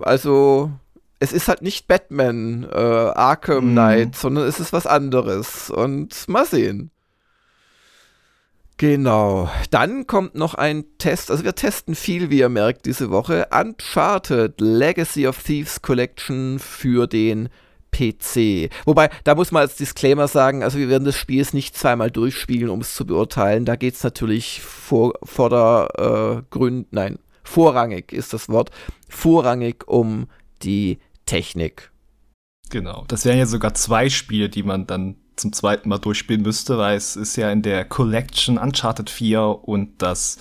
[0.03, 0.73] also
[1.19, 3.73] es ist halt nicht Batman äh, Arkham mhm.
[3.73, 5.71] Knight, sondern es ist was anderes.
[5.71, 6.91] Und mal sehen.
[8.77, 9.49] Genau.
[9.71, 11.31] Dann kommt noch ein Test.
[11.31, 13.47] Also wir testen viel, wie ihr merkt, diese Woche.
[13.53, 17.49] Uncharted Legacy of Thieves Collection für den
[17.93, 18.71] PC.
[18.85, 22.69] Wobei, da muss man als Disclaimer sagen, also wir werden das Spiel nicht zweimal durchspielen,
[22.69, 23.65] um es zu beurteilen.
[23.65, 28.71] Da geht es natürlich vor, vor der äh, nein, vorrangig ist das Wort,
[29.09, 30.27] vorrangig um
[30.63, 31.93] die Technik.
[32.71, 33.05] Genau.
[33.07, 36.97] Das wären ja sogar zwei Spiele, die man dann zum zweiten Mal durchspielen müsste, weil
[36.97, 40.38] es ist ja in der Collection Uncharted 4 und das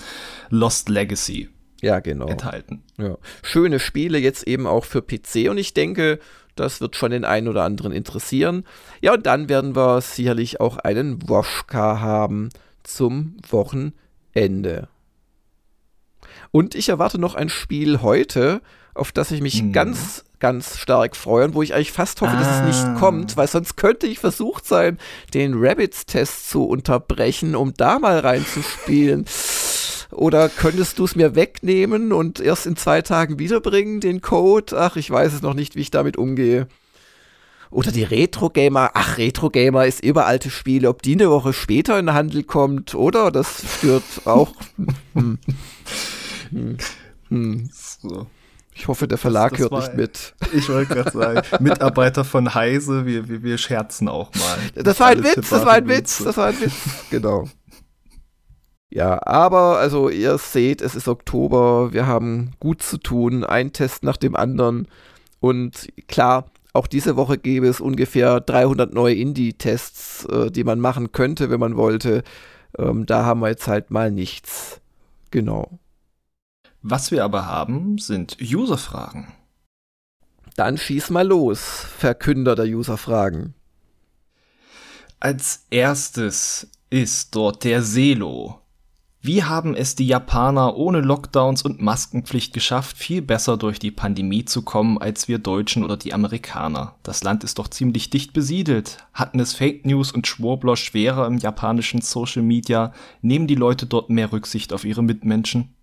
[0.50, 1.50] Lost Legacy
[1.82, 2.28] ja, genau.
[2.28, 2.84] enthalten.
[2.98, 3.18] Ja.
[3.42, 6.20] Schöne Spiele jetzt eben auch für PC und ich denke,
[6.56, 8.64] das wird schon den einen oder anderen interessieren.
[9.02, 12.50] Ja, und dann werden wir sicherlich auch einen Woschka haben
[12.84, 14.88] zum Wochenende.
[16.52, 18.62] Und ich erwarte noch ein Spiel heute,
[18.94, 19.72] auf das ich mich mhm.
[19.72, 22.40] ganz, ganz stark freue und wo ich eigentlich fast hoffe, ah.
[22.40, 23.00] dass es nicht ah.
[23.00, 25.00] kommt, weil sonst könnte ich versucht sein,
[25.34, 29.26] den Rabbits-Test zu unterbrechen, um da mal reinzuspielen.
[30.12, 34.78] Oder könntest du es mir wegnehmen und erst in zwei Tagen wiederbringen, den Code?
[34.78, 36.68] Ach, ich weiß es noch nicht, wie ich damit umgehe.
[37.72, 38.92] Oder die Retro-Gamer.
[38.94, 40.90] Ach, Retro-Gamer ist überalte Spiele.
[40.90, 43.32] Ob die eine Woche später in den Handel kommt, oder?
[43.32, 44.54] Das stört auch.
[45.14, 45.40] hm.
[46.52, 46.78] Hm.
[47.30, 47.70] Hm.
[47.74, 48.28] So.
[48.76, 50.36] Ich hoffe, der Verlag das, das hört war, nicht mit.
[50.54, 54.84] Ich wollte gerade sagen, Mitarbeiter von Heise, wir, wir, wir scherzen auch mal.
[54.84, 56.74] Das war ein Witz, das war ein Witz, das war ein Witz.
[57.10, 57.48] Genau.
[58.90, 64.04] Ja, aber also ihr seht, es ist Oktober, wir haben gut zu tun, ein Test
[64.04, 64.88] nach dem anderen.
[65.40, 71.12] Und klar, auch diese Woche gäbe es ungefähr 300 neue Indie-Tests, äh, die man machen
[71.12, 72.24] könnte, wenn man wollte.
[72.78, 74.80] Ähm, da haben wir jetzt halt mal nichts.
[75.32, 75.80] Genau.
[76.86, 79.32] Was wir aber haben, sind User-Fragen.
[80.58, 81.62] Dann schieß mal los,
[81.98, 83.54] Verkünder der User-Fragen.
[85.22, 88.60] Als erstes ist dort der Selo.
[89.22, 94.44] Wie haben es die Japaner ohne Lockdowns und Maskenpflicht geschafft, viel besser durch die Pandemie
[94.44, 96.96] zu kommen als wir Deutschen oder die Amerikaner?
[97.02, 98.98] Das Land ist doch ziemlich dicht besiedelt.
[99.14, 102.92] Hatten es Fake News und Schwurbler schwerer im japanischen Social Media?
[103.22, 105.74] Nehmen die Leute dort mehr Rücksicht auf ihre Mitmenschen?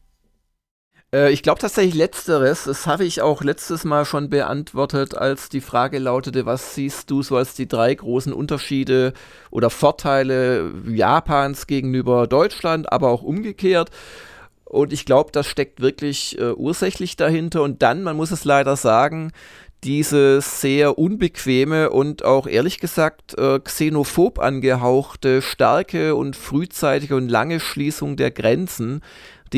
[1.15, 2.65] Äh, ich glaube tatsächlich letzteres.
[2.65, 7.23] Das habe ich auch letztes Mal schon beantwortet, als die Frage lautete, was siehst du
[7.23, 9.13] so als die drei großen Unterschiede
[9.51, 13.91] oder Vorteile Japans gegenüber Deutschland, aber auch umgekehrt.
[14.65, 17.63] Und ich glaube, das steckt wirklich äh, ursächlich dahinter.
[17.63, 19.33] Und dann, man muss es leider sagen,
[19.83, 27.61] diese sehr unbequeme und auch ehrlich gesagt äh, xenophob angehauchte starke und frühzeitige und lange
[27.61, 29.01] Schließung der Grenzen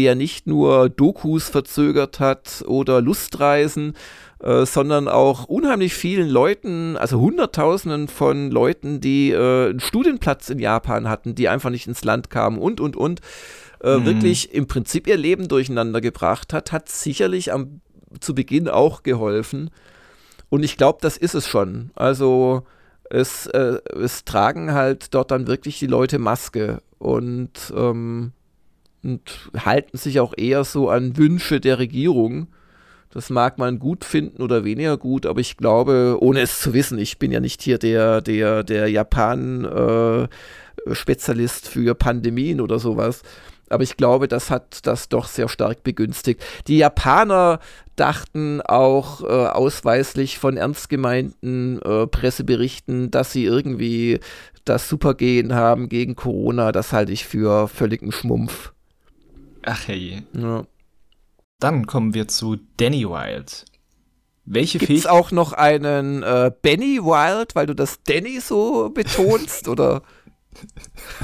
[0.01, 3.95] ja nicht nur Dokus verzögert hat oder Lustreisen,
[4.43, 10.59] äh, sondern auch unheimlich vielen Leuten, also Hunderttausenden von Leuten, die äh, einen Studienplatz in
[10.59, 13.21] Japan hatten, die einfach nicht ins Land kamen und, und, und,
[13.83, 14.07] äh, mhm.
[14.07, 17.81] wirklich im Prinzip ihr Leben durcheinander gebracht hat, hat sicherlich am,
[18.21, 19.71] zu Beginn auch geholfen.
[20.49, 21.91] Und ich glaube, das ist es schon.
[21.95, 22.65] Also
[23.09, 26.83] es, äh, es tragen halt dort dann wirklich die Leute Maske.
[26.99, 28.33] Und ähm,
[29.03, 32.49] und halten sich auch eher so an Wünsche der Regierung.
[33.11, 36.99] Das mag man gut finden oder weniger gut, aber ich glaube, ohne es zu wissen,
[36.99, 43.21] ich bin ja nicht hier der, der, der Japan-Spezialist äh, für Pandemien oder sowas.
[43.69, 46.41] Aber ich glaube, das hat das doch sehr stark begünstigt.
[46.69, 47.59] Die Japaner
[47.97, 54.21] dachten auch äh, ausweislich von ernst gemeinten äh, Presseberichten, dass sie irgendwie
[54.65, 56.73] das Supergehen haben gegen Corona.
[56.73, 58.73] Das halte ich für völligen Schmumpf.
[59.65, 60.23] Ach hey.
[60.33, 60.65] Ja.
[61.59, 63.65] Dann kommen wir zu Danny Wild.
[64.45, 70.03] Welche Gibt's auch noch einen äh, Benny Wild, weil du das Danny so betonst, oder?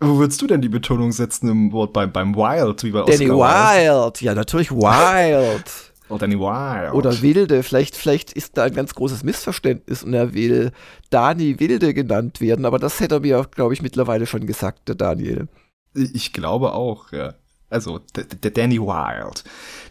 [0.00, 3.28] Wo würdest du denn die Betonung setzen im Wort beim, beim Wild, wie bei Danny
[3.28, 5.64] Wild, ja, natürlich Wild.
[6.08, 6.94] Oder Danny Wild.
[6.94, 7.64] Oder Wilde.
[7.64, 10.70] Vielleicht, vielleicht ist da ein ganz großes Missverständnis und er will
[11.10, 14.94] Dani Wilde genannt werden, aber das hätte er mir, glaube ich, mittlerweile schon gesagt, der
[14.94, 15.48] Daniel.
[15.96, 17.34] Ich glaube auch, ja.
[17.68, 19.42] Also, der Danny Wild.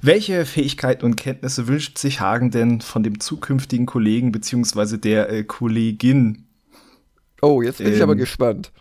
[0.02, 5.44] Welche Fähigkeiten und Kenntnisse wünscht sich Hagen denn von dem zukünftigen Kollegen beziehungsweise der äh,
[5.44, 6.48] Kollegin?
[7.42, 8.72] Oh, jetzt bin ähm, ich aber ähm, gespannt.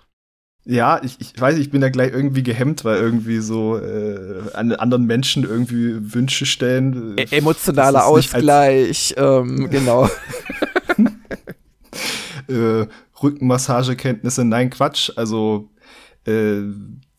[0.67, 4.73] Ja, ich, ich weiß, ich bin da gleich irgendwie gehemmt, weil irgendwie so äh, an
[4.73, 7.19] anderen Menschen irgendwie Wünsche stellen.
[7.19, 10.09] E emotionaler Ausgleich, ähm, genau.
[12.49, 12.87] äh,
[13.23, 15.11] Rückenmassagekenntnisse, nein, Quatsch.
[15.17, 15.69] Also
[16.27, 16.63] äh,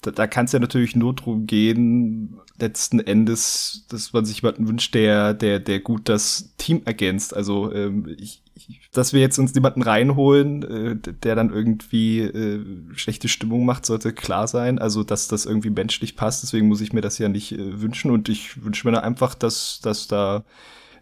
[0.05, 4.67] da, da kann es ja natürlich nur darum gehen, letzten Endes, dass man sich jemanden
[4.67, 7.35] wünscht, der, der, der gut das Team ergänzt.
[7.35, 12.63] Also ähm, ich, ich, dass wir jetzt uns jemanden reinholen, äh, der dann irgendwie äh,
[12.93, 14.79] schlechte Stimmung macht, sollte klar sein.
[14.79, 16.43] Also dass das irgendwie menschlich passt.
[16.43, 18.11] Deswegen muss ich mir das ja nicht äh, wünschen.
[18.11, 20.45] Und ich wünsche mir einfach, dass, dass da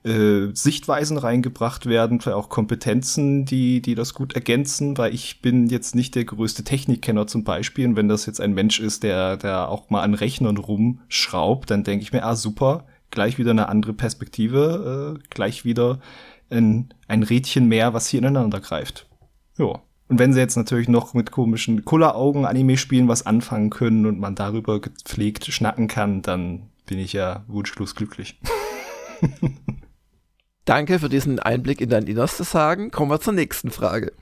[0.03, 5.67] äh, Sichtweisen reingebracht werden, vielleicht auch Kompetenzen, die, die das gut ergänzen, weil ich bin
[5.67, 7.87] jetzt nicht der größte Technikkenner zum Beispiel.
[7.87, 11.83] Und wenn das jetzt ein Mensch ist, der, der auch mal an Rechnern rumschraubt, dann
[11.83, 15.99] denke ich mir, ah, super, gleich wieder eine andere Perspektive, äh, gleich wieder
[16.49, 19.07] ein, ein Rädchen mehr, was hier ineinander greift.
[19.57, 19.81] Ja.
[20.09, 24.35] Und wenn sie jetzt natürlich noch mit komischen Kulleraugen-Anime spielen was anfangen können und man
[24.35, 28.37] darüber gepflegt schnacken kann, dann bin ich ja wunschlos glücklich.
[30.65, 32.91] Danke für diesen Einblick in dein Innerstes sagen.
[32.91, 34.13] Kommen wir zur nächsten Frage.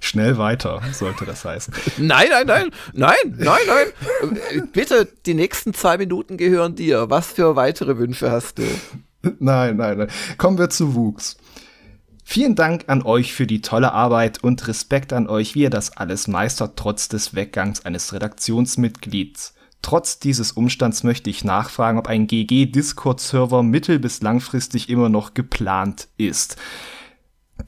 [0.00, 1.74] Schnell weiter, sollte das heißen.
[1.98, 4.68] Nein, nein, nein, nein, nein, nein.
[4.72, 7.10] Bitte, die nächsten zwei Minuten gehören dir.
[7.10, 8.62] Was für weitere Wünsche hast du?
[9.38, 10.08] Nein, nein, nein.
[10.38, 11.36] Kommen wir zu Wuchs.
[12.24, 15.96] Vielen Dank an euch für die tolle Arbeit und Respekt an euch, wie ihr das
[15.96, 19.54] alles meistert, trotz des Weggangs eines Redaktionsmitglieds.
[19.82, 26.08] Trotz dieses Umstands möchte ich nachfragen, ob ein GG-Discord-Server mittel- bis langfristig immer noch geplant
[26.16, 26.56] ist.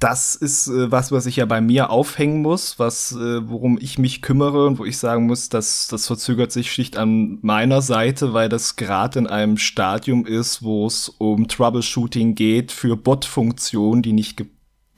[0.00, 3.98] Das ist äh, was, was ich ja bei mir aufhängen muss, was, äh, worum ich
[3.98, 8.34] mich kümmere und wo ich sagen muss, dass das verzögert sich schlicht an meiner Seite,
[8.34, 14.12] weil das gerade in einem Stadium ist, wo es um Troubleshooting geht für Bot-Funktionen, die
[14.12, 14.36] nicht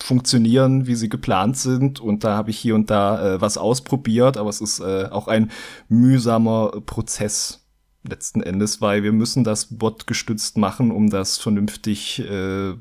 [0.03, 2.01] funktionieren, wie sie geplant sind.
[2.01, 5.29] Und da habe ich hier und da äh, was ausprobiert, aber es ist äh, auch
[5.29, 5.51] ein
[5.89, 7.61] mühsamer Prozess
[8.03, 12.73] letzten Endes, weil wir müssen das Bot gestützt machen, um das vernünftig äh,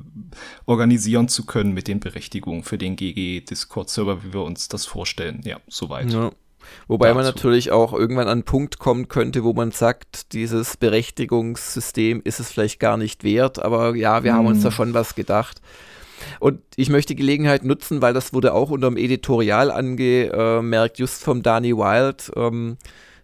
[0.66, 4.86] organisieren zu können mit den Berechtigungen für den GG Discord Server, wie wir uns das
[4.86, 5.42] vorstellen.
[5.44, 6.12] Ja, soweit.
[6.12, 6.32] Ja.
[6.88, 7.16] Wobei dazu.
[7.18, 12.40] man natürlich auch irgendwann an einen Punkt kommen könnte, wo man sagt, dieses Berechtigungssystem ist
[12.40, 14.38] es vielleicht gar nicht wert, aber ja, wir hm.
[14.38, 14.76] haben uns da hm.
[14.76, 15.62] schon was gedacht.
[16.40, 21.24] Und ich möchte die Gelegenheit nutzen, weil das wurde auch unter dem Editorial angemerkt, just
[21.24, 22.78] vom Danny Wild, ähm,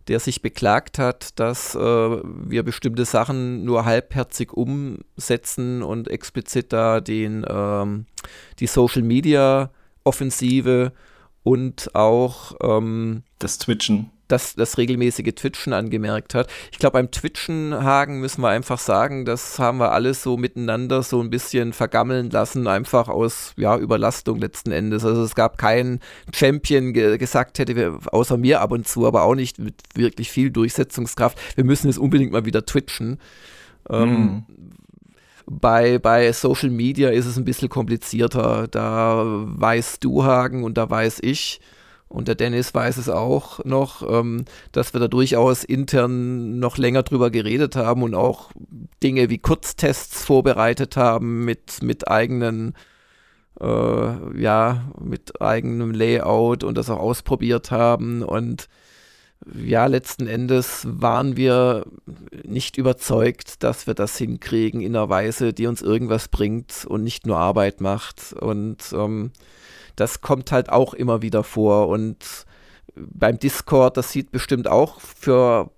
[0.07, 7.01] der sich beklagt hat, dass äh, wir bestimmte Sachen nur halbherzig umsetzen und explizit da
[7.01, 8.05] den, ähm,
[8.59, 9.71] die Social Media
[10.03, 10.91] Offensive
[11.43, 16.47] und auch ähm, das Twitchen das, das regelmäßige Twitchen angemerkt hat.
[16.71, 21.03] Ich glaube, beim Twitchen, Hagen, müssen wir einfach sagen, das haben wir alles so miteinander
[21.03, 25.05] so ein bisschen vergammeln lassen, einfach aus ja, Überlastung letzten Endes.
[25.05, 25.99] Also es gab keinen
[26.33, 30.49] Champion, ge gesagt hätte, außer mir ab und zu, aber auch nicht mit wirklich viel
[30.49, 31.37] Durchsetzungskraft.
[31.55, 33.19] Wir müssen es unbedingt mal wieder twitchen.
[33.89, 34.43] Ähm, mhm.
[35.47, 38.67] Bei, bei Social Media ist es ein bisschen komplizierter.
[38.67, 41.59] Da weißt du, Hagen, und da weiß ich,
[42.07, 47.03] und der Dennis weiß es auch noch, ähm, dass wir da durchaus intern noch länger
[47.03, 48.51] drüber geredet haben und auch
[49.01, 52.73] Dinge wie Kurztests vorbereitet haben mit, mit eigenen,
[53.59, 58.21] äh, ja, mit eigenem Layout und das auch ausprobiert haben.
[58.21, 58.69] Und
[59.53, 61.85] ja, letzten Endes waren wir
[62.43, 67.25] nicht überzeugt, dass wir das hinkriegen in einer Weise, die uns irgendwas bringt und nicht
[67.25, 68.33] nur Arbeit macht.
[68.33, 69.31] Und ähm,
[69.95, 71.87] das kommt halt auch immer wieder vor.
[71.87, 72.45] Und
[72.95, 75.71] beim Discord, das sieht bestimmt auch für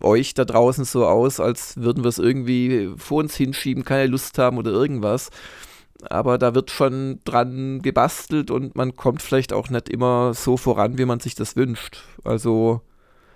[0.00, 4.38] euch da draußen so aus, als würden wir es irgendwie vor uns hinschieben, keine Lust
[4.38, 5.30] haben oder irgendwas.
[6.08, 10.98] Aber da wird schon dran gebastelt und man kommt vielleicht auch nicht immer so voran,
[10.98, 12.02] wie man sich das wünscht.
[12.24, 12.80] Also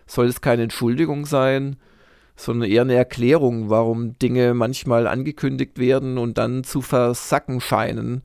[0.06, 1.76] soll es keine Entschuldigung sein,
[2.36, 8.22] sondern eher eine Erklärung, warum Dinge manchmal angekündigt werden und dann zu versacken scheinen.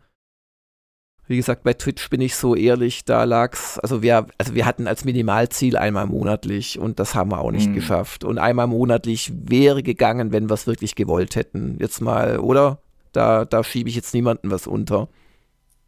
[1.28, 4.88] Wie gesagt, bei Twitch bin ich so ehrlich, da lag's, also wir, also wir hatten
[4.88, 7.76] als Minimalziel einmal monatlich und das haben wir auch nicht mhm.
[7.76, 8.24] geschafft.
[8.26, 11.78] Und einmal monatlich wäre gegangen, wenn wir es wirklich gewollt hätten.
[11.80, 12.80] Jetzt mal, oder?
[13.14, 15.08] Da, da schiebe ich jetzt niemanden was unter.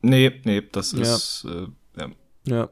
[0.02, 1.68] Nee, nee, das ist, äh,
[2.00, 2.10] ja.
[2.48, 2.70] Ja.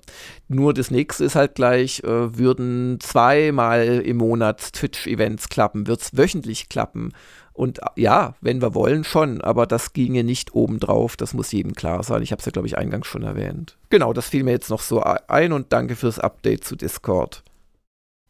[0.47, 6.15] Nur das nächste ist halt gleich, äh, würden zweimal im Monat Twitch-Events klappen, wird es
[6.15, 7.11] wöchentlich klappen.
[7.53, 11.73] Und äh, ja, wenn wir wollen, schon, aber das ginge nicht obendrauf, das muss jedem
[11.73, 12.23] klar sein.
[12.23, 13.77] Ich habe es ja, glaube ich, eingangs schon erwähnt.
[13.89, 17.43] Genau, das fiel mir jetzt noch so ein und danke fürs Update zu Discord.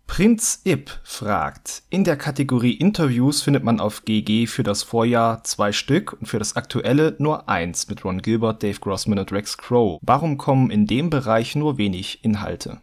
[0.06, 5.72] Prinz Ip fragt, in der Kategorie Interviews findet man auf GG für das Vorjahr zwei
[5.72, 10.00] Stück und für das aktuelle nur eins mit Ron Gilbert, Dave Grossman und Rex Crow.
[10.04, 12.82] Warum kommen in dem Bereich nur wenig Inhalte?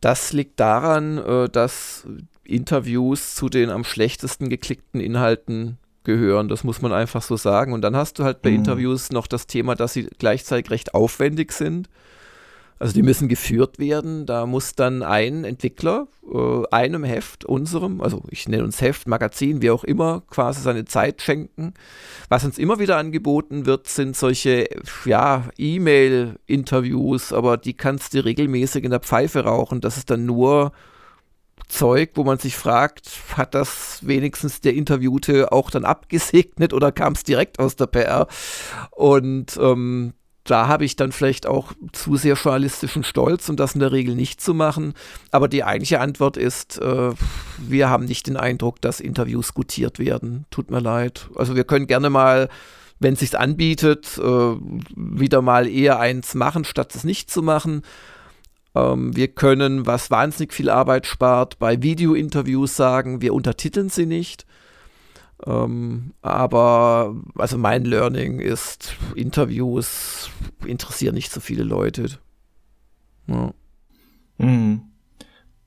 [0.00, 2.06] Das liegt daran, äh, dass
[2.44, 6.48] Interviews zu den am schlechtesten geklickten Inhalten gehören.
[6.48, 7.72] Das muss man einfach so sagen.
[7.72, 8.56] Und dann hast du halt bei mhm.
[8.56, 11.88] Interviews noch das Thema, dass sie gleichzeitig recht aufwendig sind.
[12.78, 14.26] Also die müssen geführt werden.
[14.26, 19.62] Da muss dann ein Entwickler äh, einem Heft, unserem, also ich nenne uns Heft, Magazin,
[19.62, 21.74] wie auch immer, quasi seine Zeit schenken.
[22.28, 24.68] Was uns immer wieder angeboten wird, sind solche,
[25.04, 29.80] ja, E-Mail-Interviews, aber die kannst du regelmäßig in der Pfeife rauchen.
[29.80, 30.72] Das ist dann nur
[31.72, 37.14] Zeug, wo man sich fragt, hat das wenigstens der Interviewte auch dann abgesegnet oder kam
[37.14, 38.26] es direkt aus der PR?
[38.90, 40.12] Und ähm,
[40.44, 44.14] da habe ich dann vielleicht auch zu sehr journalistischen Stolz, um das in der Regel
[44.14, 44.92] nicht zu machen.
[45.30, 47.10] Aber die eigentliche Antwort ist, äh,
[47.58, 50.44] wir haben nicht den Eindruck, dass Interviews gutiert werden.
[50.50, 51.30] Tut mir leid.
[51.36, 52.48] Also wir können gerne mal,
[52.98, 54.56] wenn es sich anbietet, äh,
[54.94, 57.82] wieder mal eher eins machen, statt es nicht zu machen.
[58.74, 64.46] Ähm, wir können, was wahnsinnig viel Arbeit spart, bei Video-Interviews sagen, wir untertiteln sie nicht.
[65.44, 70.30] Ähm, aber also mein Learning ist, Interviews
[70.64, 72.18] interessieren nicht so viele Leute.
[73.26, 73.52] Ja.
[74.38, 74.82] Mhm.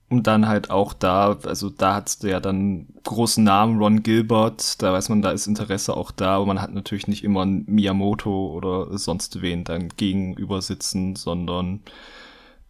[0.08, 4.82] Und dann halt auch da, also da hat du ja dann großen Namen, Ron Gilbert,
[4.82, 7.66] da weiß man, da ist Interesse auch da, aber man hat natürlich nicht immer einen
[7.66, 11.82] Miyamoto oder sonst wen dann gegenüber sitzen, sondern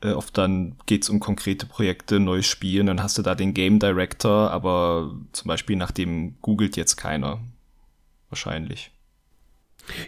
[0.05, 3.79] äh, oft dann geht's um konkrete Projekte, neues Spiel, dann hast du da den Game
[3.79, 7.39] Director, aber zum Beispiel nach dem googelt jetzt keiner.
[8.29, 8.91] Wahrscheinlich.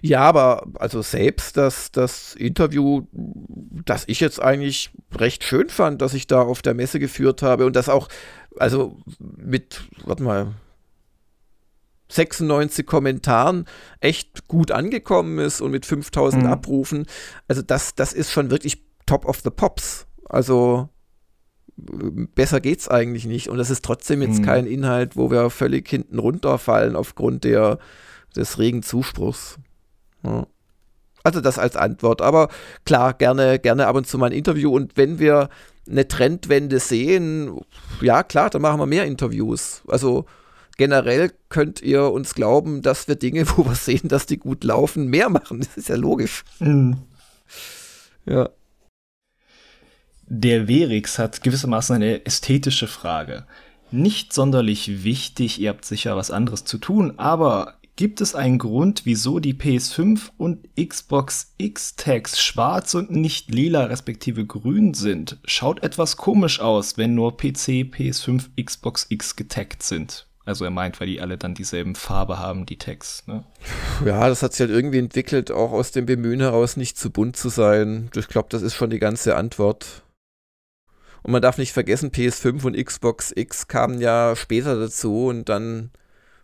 [0.02, 6.14] Ja, aber also selbst das, das Interview, das ich jetzt eigentlich recht schön fand, dass
[6.14, 8.08] ich da auf der Messe geführt habe und das auch,
[8.58, 10.54] also mit, warte mal,
[12.10, 13.66] 96 Kommentaren
[14.00, 16.50] echt gut angekommen ist und mit 5000 mhm.
[16.50, 17.06] Abrufen.
[17.48, 20.05] Also das, das ist schon wirklich Top of the Pops.
[20.30, 20.89] Also
[21.78, 23.49] besser geht's eigentlich nicht.
[23.49, 24.45] Und das ist trotzdem jetzt mhm.
[24.45, 27.80] kein Inhalt, wo wir völlig hinten runterfallen aufgrund der,
[28.36, 29.58] des regen Zuspruchs.
[30.24, 30.45] Ja.
[31.24, 32.22] Also das als Antwort.
[32.22, 32.49] Aber
[32.86, 34.74] klar, gerne, gerne ab und zu mal ein Interview.
[34.74, 35.49] Und wenn wir
[35.89, 37.60] eine Trendwende sehen,
[38.01, 39.84] ja klar, dann machen wir mehr Interviews.
[39.88, 40.26] Also
[40.78, 45.08] generell könnt ihr uns glauben, dass wir Dinge, wo wir sehen, dass die gut laufen,
[45.08, 45.60] mehr machen.
[45.60, 46.43] Das ist ja logisch.
[46.60, 46.97] Mhm.
[48.26, 48.49] Ja.
[50.30, 53.46] Der Verix hat gewissermaßen eine ästhetische Frage.
[53.92, 59.06] Nicht sonderlich wichtig, ihr habt sicher was anderes zu tun, aber gibt es einen Grund,
[59.06, 65.40] wieso die PS5 und Xbox X-Tags schwarz und nicht lila respektive grün sind?
[65.46, 70.28] Schaut etwas komisch aus, wenn nur PC, PS5, Xbox X getaggt sind.
[70.44, 73.24] Also er meint, weil die alle dann dieselben Farbe haben, die Tags.
[73.28, 73.46] Ne?
[74.06, 77.38] Ja, das hat sich halt irgendwie entwickelt, auch aus dem Bemühen heraus nicht zu bunt
[77.38, 78.10] zu sein.
[78.14, 80.04] Ich glaube, das ist schon die ganze Antwort.
[81.28, 85.92] Und man darf nicht vergessen, PS5 und Xbox X kamen ja später dazu und dann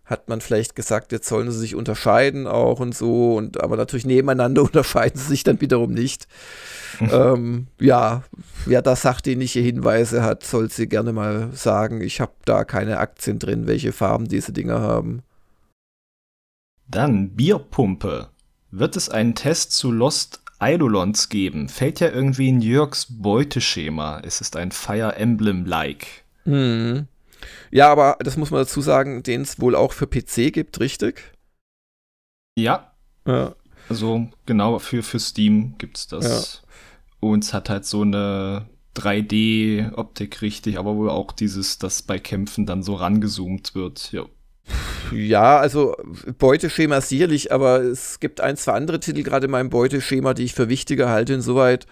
[0.03, 4.05] hat man vielleicht gesagt, jetzt sollen sie sich unterscheiden auch und so, und aber natürlich
[4.05, 6.27] nebeneinander unterscheiden sie sich dann wiederum nicht.
[6.99, 8.23] ähm, ja,
[8.65, 12.01] wer da sachdienliche Hinweise hat, soll sie gerne mal sagen.
[12.01, 15.21] Ich habe da keine Aktien drin, welche Farben diese Dinger haben.
[16.89, 18.27] Dann Bierpumpe.
[18.69, 24.21] Wird es einen Test zu Lost Eidolons geben, fällt ja irgendwie in Jörgs Beuteschema.
[24.23, 26.23] Es ist ein Fire Emblem-like.
[26.45, 27.07] Mhm.
[27.69, 31.35] Ja, aber das muss man dazu sagen, den es wohl auch für PC gibt, richtig?
[32.57, 32.93] Ja.
[33.27, 33.55] ja.
[33.89, 36.63] Also genau, für, für Steam gibt es das.
[36.63, 36.69] Ja.
[37.19, 42.65] Und es hat halt so eine 3D-Optik richtig, aber wohl auch dieses, dass bei Kämpfen
[42.65, 44.13] dann so rangezoomt wird.
[44.13, 44.23] Ja.
[45.11, 45.95] Ja, also
[46.37, 50.53] Beuteschema sicherlich, aber es gibt ein, zwei andere Titel gerade in meinem Beuteschema, die ich
[50.53, 51.33] für wichtiger halte.
[51.33, 51.85] Insoweit,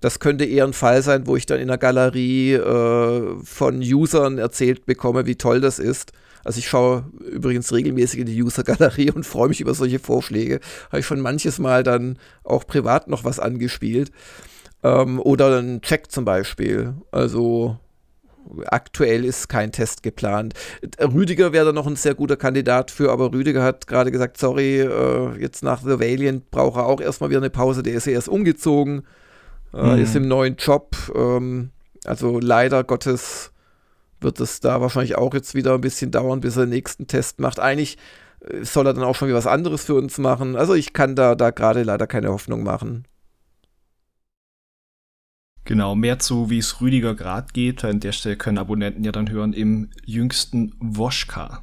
[0.00, 4.38] das könnte eher ein Fall sein, wo ich dann in der Galerie äh, von Usern
[4.38, 6.12] erzählt bekomme, wie toll das ist.
[6.44, 10.60] Also ich schaue übrigens regelmäßig in die User-Galerie und freue mich über solche Vorschläge.
[10.88, 14.12] Habe ich schon manches Mal dann auch privat noch was angespielt.
[14.84, 16.94] Ähm, oder ein Check zum Beispiel.
[17.10, 17.78] Also
[18.66, 20.54] aktuell ist kein Test geplant.
[21.00, 24.80] Rüdiger wäre da noch ein sehr guter Kandidat für, aber Rüdiger hat gerade gesagt, sorry,
[24.80, 28.12] äh, jetzt nach The Valiant braucht er auch erstmal wieder eine Pause, der ist ja
[28.12, 29.04] erst umgezogen,
[29.74, 30.02] äh, mhm.
[30.02, 30.96] ist im neuen Job.
[31.14, 31.70] Ähm,
[32.04, 33.52] also leider Gottes
[34.20, 37.40] wird es da wahrscheinlich auch jetzt wieder ein bisschen dauern, bis er den nächsten Test
[37.40, 37.60] macht.
[37.60, 37.98] Eigentlich
[38.40, 40.56] äh, soll er dann auch schon wieder was anderes für uns machen.
[40.56, 43.04] Also ich kann da, da gerade leider keine Hoffnung machen.
[45.68, 47.84] Genau, mehr zu, wie es Rüdiger Grad geht.
[47.84, 51.62] An der Stelle können Abonnenten ja dann hören im jüngsten Woschka.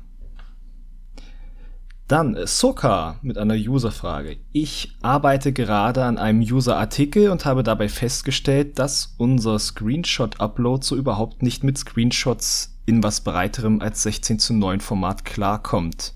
[2.08, 4.38] Dann Soka mit einer Userfrage.
[4.52, 11.42] Ich arbeite gerade an einem User-Artikel und habe dabei festgestellt, dass unser Screenshot-Upload so überhaupt
[11.42, 16.14] nicht mit Screenshots in was breiterem als 16 zu 9 Format klarkommt.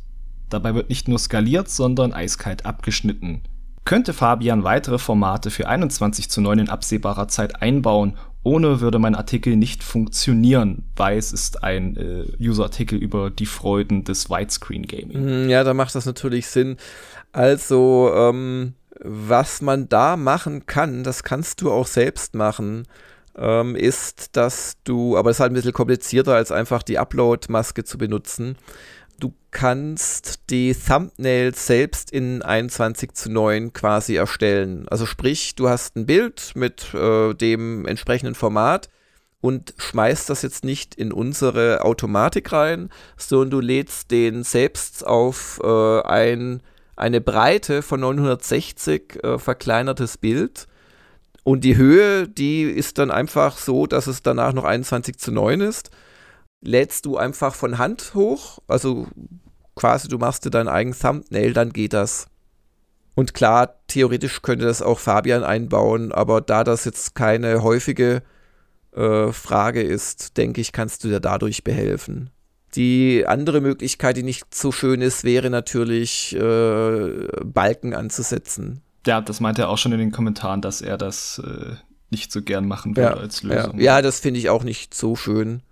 [0.51, 3.41] Dabei wird nicht nur skaliert, sondern eiskalt abgeschnitten.
[3.85, 8.17] Könnte Fabian weitere Formate für 21 zu 9 in absehbarer Zeit einbauen?
[8.43, 10.85] Ohne würde mein Artikel nicht funktionieren.
[10.95, 15.17] Weiß ist ein äh, User-Artikel über die Freuden des Widescreen-Gaming.
[15.17, 16.77] Hm, ja, da macht das natürlich Sinn.
[17.33, 22.85] Also, ähm, was man da machen kann, das kannst du auch selbst machen,
[23.37, 27.83] ähm, ist, dass du, aber es ist halt ein bisschen komplizierter, als einfach die Upload-Maske
[27.83, 28.57] zu benutzen.
[29.51, 34.87] Kannst die Thumbnails selbst in 21 zu 9 quasi erstellen.
[34.89, 38.89] Also sprich, du hast ein Bild mit äh, dem entsprechenden Format
[39.41, 45.59] und schmeißt das jetzt nicht in unsere Automatik rein, sondern du lädst den selbst auf
[45.63, 46.61] äh, ein,
[46.95, 50.67] eine Breite von 960 äh, verkleinertes Bild.
[51.43, 55.61] Und die Höhe, die ist dann einfach so, dass es danach noch 21 zu 9
[55.61, 55.89] ist
[56.61, 59.07] lädst du einfach von Hand hoch, also
[59.75, 62.27] quasi du machst dir dein eigenes Thumbnail, dann geht das.
[63.15, 68.21] Und klar, theoretisch könnte das auch Fabian einbauen, aber da das jetzt keine häufige
[68.95, 72.29] äh, Frage ist, denke ich, kannst du dir dadurch behelfen.
[72.75, 78.81] Die andere Möglichkeit, die nicht so schön ist, wäre natürlich äh, Balken anzusetzen.
[79.07, 81.75] Ja, das meinte er auch schon in den Kommentaren, dass er das äh,
[82.11, 83.77] nicht so gern machen würde ja, als Lösung.
[83.79, 85.63] Ja, ja das finde ich auch nicht so schön.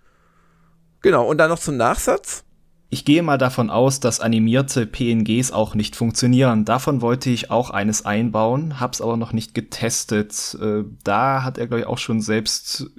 [1.08, 2.44] Genau, und dann noch zum Nachsatz.
[2.90, 6.66] Ich gehe mal davon aus, dass animierte PNGs auch nicht funktionieren.
[6.66, 10.58] Davon wollte ich auch eines einbauen, hab's aber noch nicht getestet.
[10.62, 12.92] Äh, da hat er, glaube ich, auch schon selbst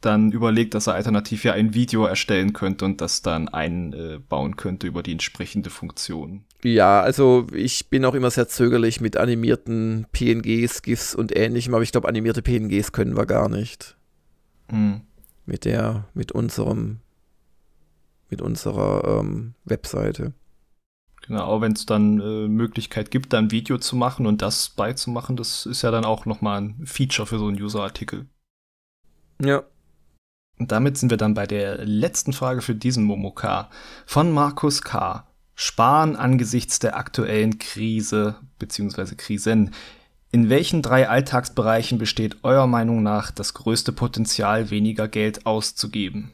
[0.00, 4.88] dann überlegt, dass er alternativ ja ein Video erstellen könnte und das dann einbauen könnte
[4.88, 6.42] über die entsprechende Funktion.
[6.64, 11.84] Ja, also ich bin auch immer sehr zögerlich mit animierten PNGs, GIFs und ähnlichem, aber
[11.84, 13.96] ich glaube, animierte PNGs können wir gar nicht.
[14.68, 15.02] Hm.
[15.46, 16.98] Mit der, mit unserem
[18.32, 20.32] mit unserer ähm, Webseite.
[21.26, 25.36] Genau, wenn es dann äh, Möglichkeit gibt, da ein Video zu machen und das beizumachen,
[25.36, 28.26] das ist ja dann auch nochmal ein Feature für so einen User-Artikel.
[29.40, 29.62] Ja.
[30.58, 33.70] Und damit sind wir dann bei der letzten Frage für diesen Momoka
[34.06, 35.26] von Markus K.
[35.54, 39.14] Sparen angesichts der aktuellen Krise bzw.
[39.14, 39.72] Krisen.
[40.30, 46.32] In welchen drei Alltagsbereichen besteht eurer Meinung nach das größte Potenzial, weniger Geld auszugeben?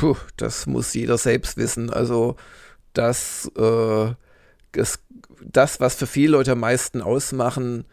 [0.00, 1.90] Puh, das muss jeder selbst wissen.
[1.90, 2.36] Also
[2.94, 4.12] das, äh,
[4.72, 4.98] das,
[5.42, 7.84] das, was für viele Leute am meisten ausmachen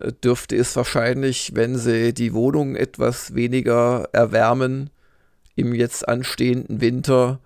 [0.00, 4.90] äh, dürfte, ist wahrscheinlich, wenn sie die Wohnung etwas weniger erwärmen
[5.56, 7.40] im jetzt anstehenden Winter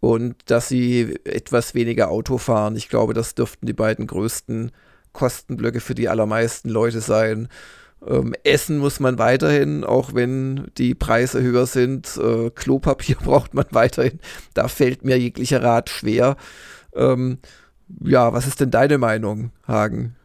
[0.00, 2.76] und dass sie etwas weniger Auto fahren.
[2.76, 4.72] Ich glaube, das dürften die beiden größten
[5.12, 7.48] Kostenblöcke für die allermeisten Leute sein.
[8.06, 12.16] Ähm, essen muss man weiterhin, auch wenn die Preise höher sind.
[12.16, 14.20] Äh, Klopapier braucht man weiterhin.
[14.54, 16.36] Da fällt mir jeglicher Rat schwer.
[16.94, 17.38] Ähm,
[18.02, 20.16] ja, was ist denn deine Meinung, Hagen?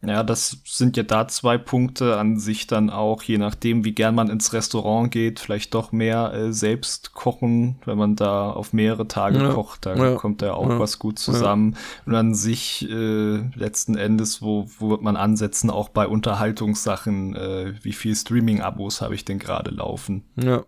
[0.00, 4.14] Ja, das sind ja da zwei Punkte an sich dann auch, je nachdem, wie gern
[4.14, 9.08] man ins Restaurant geht, vielleicht doch mehr äh, selbst kochen, wenn man da auf mehrere
[9.08, 11.76] Tage ja, kocht, da ja, kommt da auch ja, was gut zusammen.
[12.06, 17.74] Und an sich äh, letzten Endes, wo, wo wird man ansetzen, auch bei Unterhaltungssachen, äh,
[17.82, 20.22] wie viel Streaming-Abos habe ich denn gerade laufen?
[20.36, 20.64] Ja.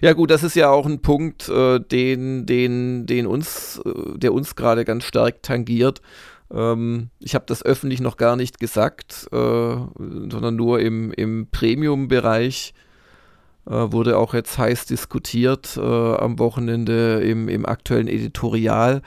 [0.00, 4.32] Ja gut, das ist ja auch ein Punkt, äh, den, den, den uns, äh, der
[4.32, 6.00] uns gerade ganz stark tangiert.
[6.52, 12.74] Ähm, ich habe das öffentlich noch gar nicht gesagt, äh, sondern nur im, im Premium-Bereich
[13.66, 19.02] äh, wurde auch jetzt heiß diskutiert äh, am Wochenende im, im aktuellen Editorial.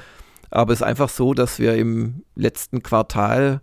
[0.52, 3.62] Aber es ist einfach so, dass wir im letzten Quartal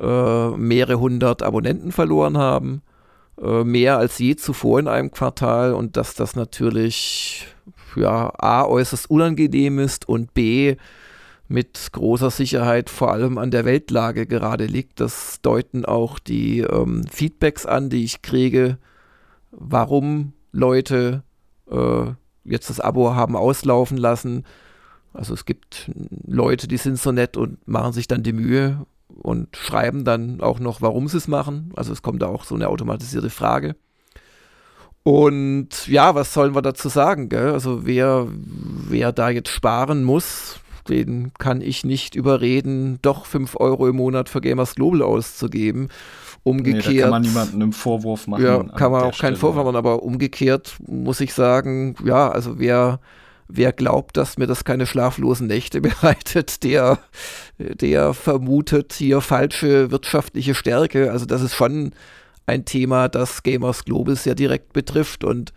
[0.00, 2.82] äh, mehrere hundert Abonnenten verloren haben.
[3.40, 7.46] Äh, mehr als je zuvor in einem Quartal und dass das natürlich
[7.96, 10.76] ja, A äußerst unangenehm ist und B
[11.54, 14.98] mit großer Sicherheit vor allem an der Weltlage gerade liegt.
[14.98, 18.76] Das deuten auch die ähm, Feedbacks an, die ich kriege,
[19.52, 21.22] warum Leute
[21.70, 22.06] äh,
[22.44, 24.44] jetzt das Abo haben auslaufen lassen.
[25.12, 25.92] Also es gibt
[26.26, 30.58] Leute, die sind so nett und machen sich dann die Mühe und schreiben dann auch
[30.58, 31.72] noch, warum sie es machen.
[31.76, 33.76] Also es kommt da auch so eine automatisierte Frage.
[35.04, 37.28] Und ja, was sollen wir dazu sagen?
[37.28, 37.52] Gell?
[37.52, 43.88] Also wer, wer da jetzt sparen muss, den kann ich nicht überreden, doch 5 Euro
[43.88, 45.88] im Monat für Gamers Global auszugeben.
[46.42, 46.86] Umgekehrt.
[46.88, 48.44] Nee, kann man niemandem einen Vorwurf machen.
[48.44, 53.00] Ja, kann man auch keinen Vorwurf machen, aber umgekehrt muss ich sagen, ja, also wer,
[53.48, 56.98] wer glaubt, dass mir das keine schlaflosen Nächte bereitet, der,
[57.58, 61.10] der vermutet hier falsche wirtschaftliche Stärke.
[61.10, 61.92] Also das ist schon
[62.46, 65.52] ein Thema, das Gamers Global sehr direkt betrifft und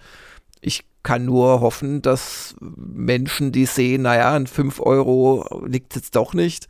[0.61, 6.18] ich kann nur hoffen, dass Menschen, die sehen, naja, an 5 Euro liegt es jetzt
[6.18, 6.68] doch nicht,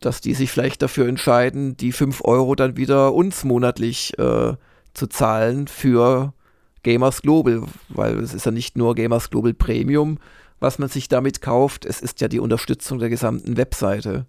[0.00, 4.52] dass die sich vielleicht dafür entscheiden, die 5 Euro dann wieder uns monatlich äh,
[4.92, 6.34] zu zahlen für
[6.82, 10.18] Gamers Global, weil es ist ja nicht nur Gamers Global Premium,
[10.60, 14.26] was man sich damit kauft, es ist ja die Unterstützung der gesamten Webseite.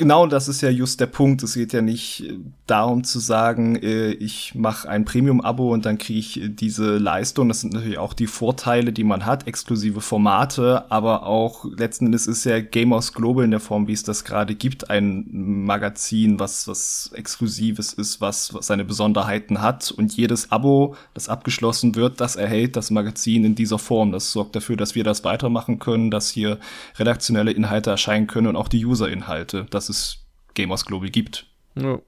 [0.00, 1.42] Genau, das ist ja just der Punkt.
[1.42, 5.98] Es geht ja nicht äh, darum zu sagen, äh, ich mache ein Premium-Abo und dann
[5.98, 7.48] kriege ich äh, diese Leistung.
[7.48, 12.26] Das sind natürlich auch die Vorteile, die man hat, exklusive Formate, aber auch letzten Endes
[12.26, 15.26] ist ja Gamers Global in der Form, wie es das gerade gibt, ein
[15.66, 19.90] Magazin, was was Exklusives ist, was, was seine Besonderheiten hat.
[19.90, 24.12] Und jedes Abo, das abgeschlossen wird, das erhält das Magazin in dieser Form.
[24.12, 26.58] Das sorgt dafür, dass wir das weitermachen können, dass hier
[26.98, 29.66] redaktionelle Inhalte erscheinen können und auch die User-Inhalte.
[29.68, 30.24] Das es
[30.54, 31.46] Gamers Global gibt.
[31.74, 32.00] Ja.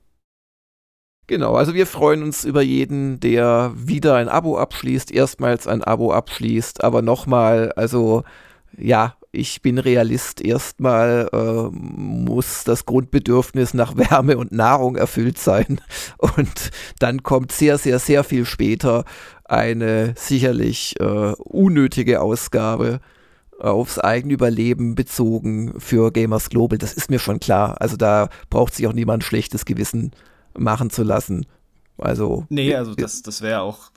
[1.29, 6.13] Genau, also wir freuen uns über jeden, der wieder ein Abo abschließt, erstmals ein Abo
[6.13, 8.25] abschließt, aber nochmal, also
[8.77, 10.43] ja, ich bin Realist.
[10.43, 15.81] Erstmal äh, muss das Grundbedürfnis nach Wärme und Nahrung erfüllt sein.
[16.19, 19.05] Und dann kommt sehr, sehr, sehr viel später
[19.45, 23.01] eine sicherlich äh, unnötige Ausgabe
[23.63, 26.79] aufs eigene Überleben bezogen für Gamers Global.
[26.79, 27.81] Das ist mir schon klar.
[27.81, 30.11] Also da braucht sich auch niemand schlechtes Gewissen
[30.59, 31.47] machen zu lassen.
[32.03, 32.47] Also.
[32.49, 33.91] Nee, also das, das wäre auch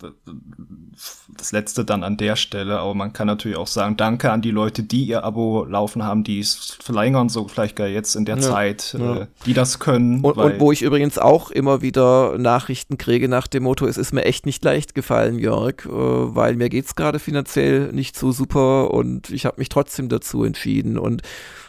[1.37, 2.79] das Letzte dann an der Stelle.
[2.79, 6.23] Aber man kann natürlich auch sagen, danke an die Leute, die ihr Abo laufen haben,
[6.23, 9.21] die es verlängern, so vielleicht gar jetzt in der ja, Zeit, ja.
[9.21, 10.21] Äh, die das können.
[10.23, 14.13] Und, und, wo ich übrigens auch immer wieder Nachrichten kriege nach dem Motto, es ist
[14.13, 18.31] mir echt nicht leicht gefallen, Jörg, äh, weil mir geht es gerade finanziell nicht so
[18.31, 20.97] super und ich habe mich trotzdem dazu entschieden.
[20.97, 21.21] Und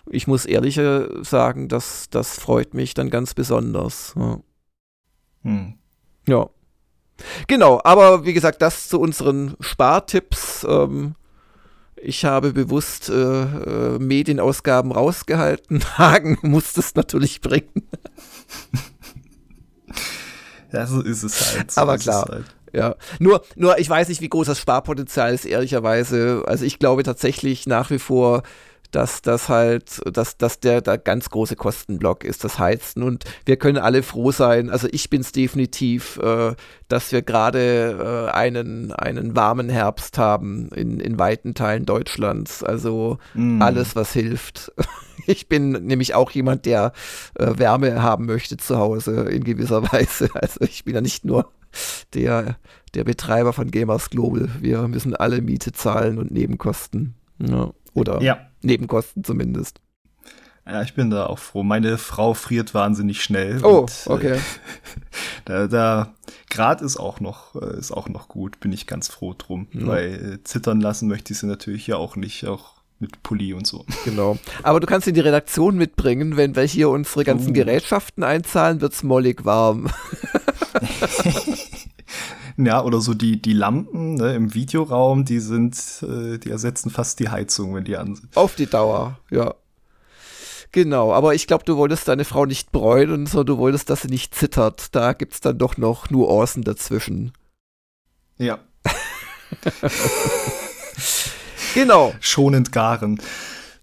[0.08, 0.80] ich muss ehrlich
[1.22, 4.14] sagen, dass das freut mich dann ganz besonders.
[4.16, 4.40] Ja.
[5.42, 5.74] Hm.
[6.26, 6.48] Ja.
[7.46, 10.66] Genau, aber wie gesagt, das zu unseren Spartipps.
[10.68, 11.14] Ähm,
[11.96, 15.82] ich habe bewusst äh, äh, Medienausgaben rausgehalten.
[15.98, 17.88] Hagen muss das natürlich bringen.
[20.72, 21.70] ja, so ist es halt.
[21.70, 22.26] So aber klar.
[22.28, 22.44] Halt.
[22.72, 26.44] Ja, nur, nur ich weiß nicht, wie groß das Sparpotenzial ist, ehrlicherweise.
[26.46, 28.42] Also ich glaube tatsächlich nach wie vor,
[28.96, 33.02] dass das halt, dass, dass der da ganz große Kostenblock ist, das Heizen.
[33.02, 36.54] Und wir können alle froh sein, also ich bin es definitiv, äh,
[36.88, 42.64] dass wir gerade äh, einen, einen warmen Herbst haben in, in weiten Teilen Deutschlands.
[42.64, 43.60] Also mm.
[43.60, 44.72] alles, was hilft.
[45.28, 46.92] Ich bin nämlich auch jemand, der
[47.34, 50.28] äh, Wärme haben möchte zu Hause in gewisser Weise.
[50.34, 51.50] Also ich bin ja nicht nur
[52.14, 52.58] der,
[52.94, 54.48] der Betreiber von Gamers Global.
[54.60, 57.14] Wir müssen alle Miete zahlen und Nebenkosten.
[57.38, 57.72] Ja.
[57.96, 58.38] Oder ja.
[58.62, 59.80] Nebenkosten zumindest.
[60.66, 61.62] Ja, ich bin da auch froh.
[61.62, 63.64] Meine Frau friert wahnsinnig schnell.
[63.64, 64.32] Oh, und, äh, okay.
[64.34, 64.38] Äh,
[65.44, 66.14] da, da
[66.50, 68.60] Grad ist auch noch äh, ist auch noch gut.
[68.60, 69.86] Bin ich ganz froh drum, mhm.
[69.86, 73.66] weil äh, zittern lassen möchte ich sie natürlich ja auch nicht, auch mit Pulli und
[73.66, 73.84] so.
[74.04, 74.38] Genau.
[74.62, 77.54] Aber du kannst in die Redaktion mitbringen, wenn wir hier unsere ganzen uh.
[77.54, 79.88] Gerätschaften einzahlen, wird's mollig warm.
[82.58, 87.20] Ja, oder so die, die Lampen ne, im Videoraum, die sind, äh, die ersetzen fast
[87.20, 88.36] die Heizung, wenn die an sind.
[88.36, 89.54] Auf die Dauer, ja.
[90.72, 94.08] Genau, aber ich glaube, du wolltest deine Frau nicht bräunen, sondern du wolltest, dass sie
[94.08, 94.94] nicht zittert.
[94.94, 97.32] Da gibt es dann doch noch Nuancen dazwischen.
[98.38, 98.58] Ja.
[101.74, 102.14] genau.
[102.20, 103.20] Schonend garen.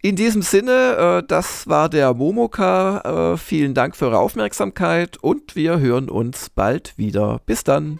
[0.01, 3.33] In diesem Sinne, äh, das war der Momoka.
[3.33, 7.39] Äh, vielen Dank für eure Aufmerksamkeit und wir hören uns bald wieder.
[7.45, 7.99] Bis dann.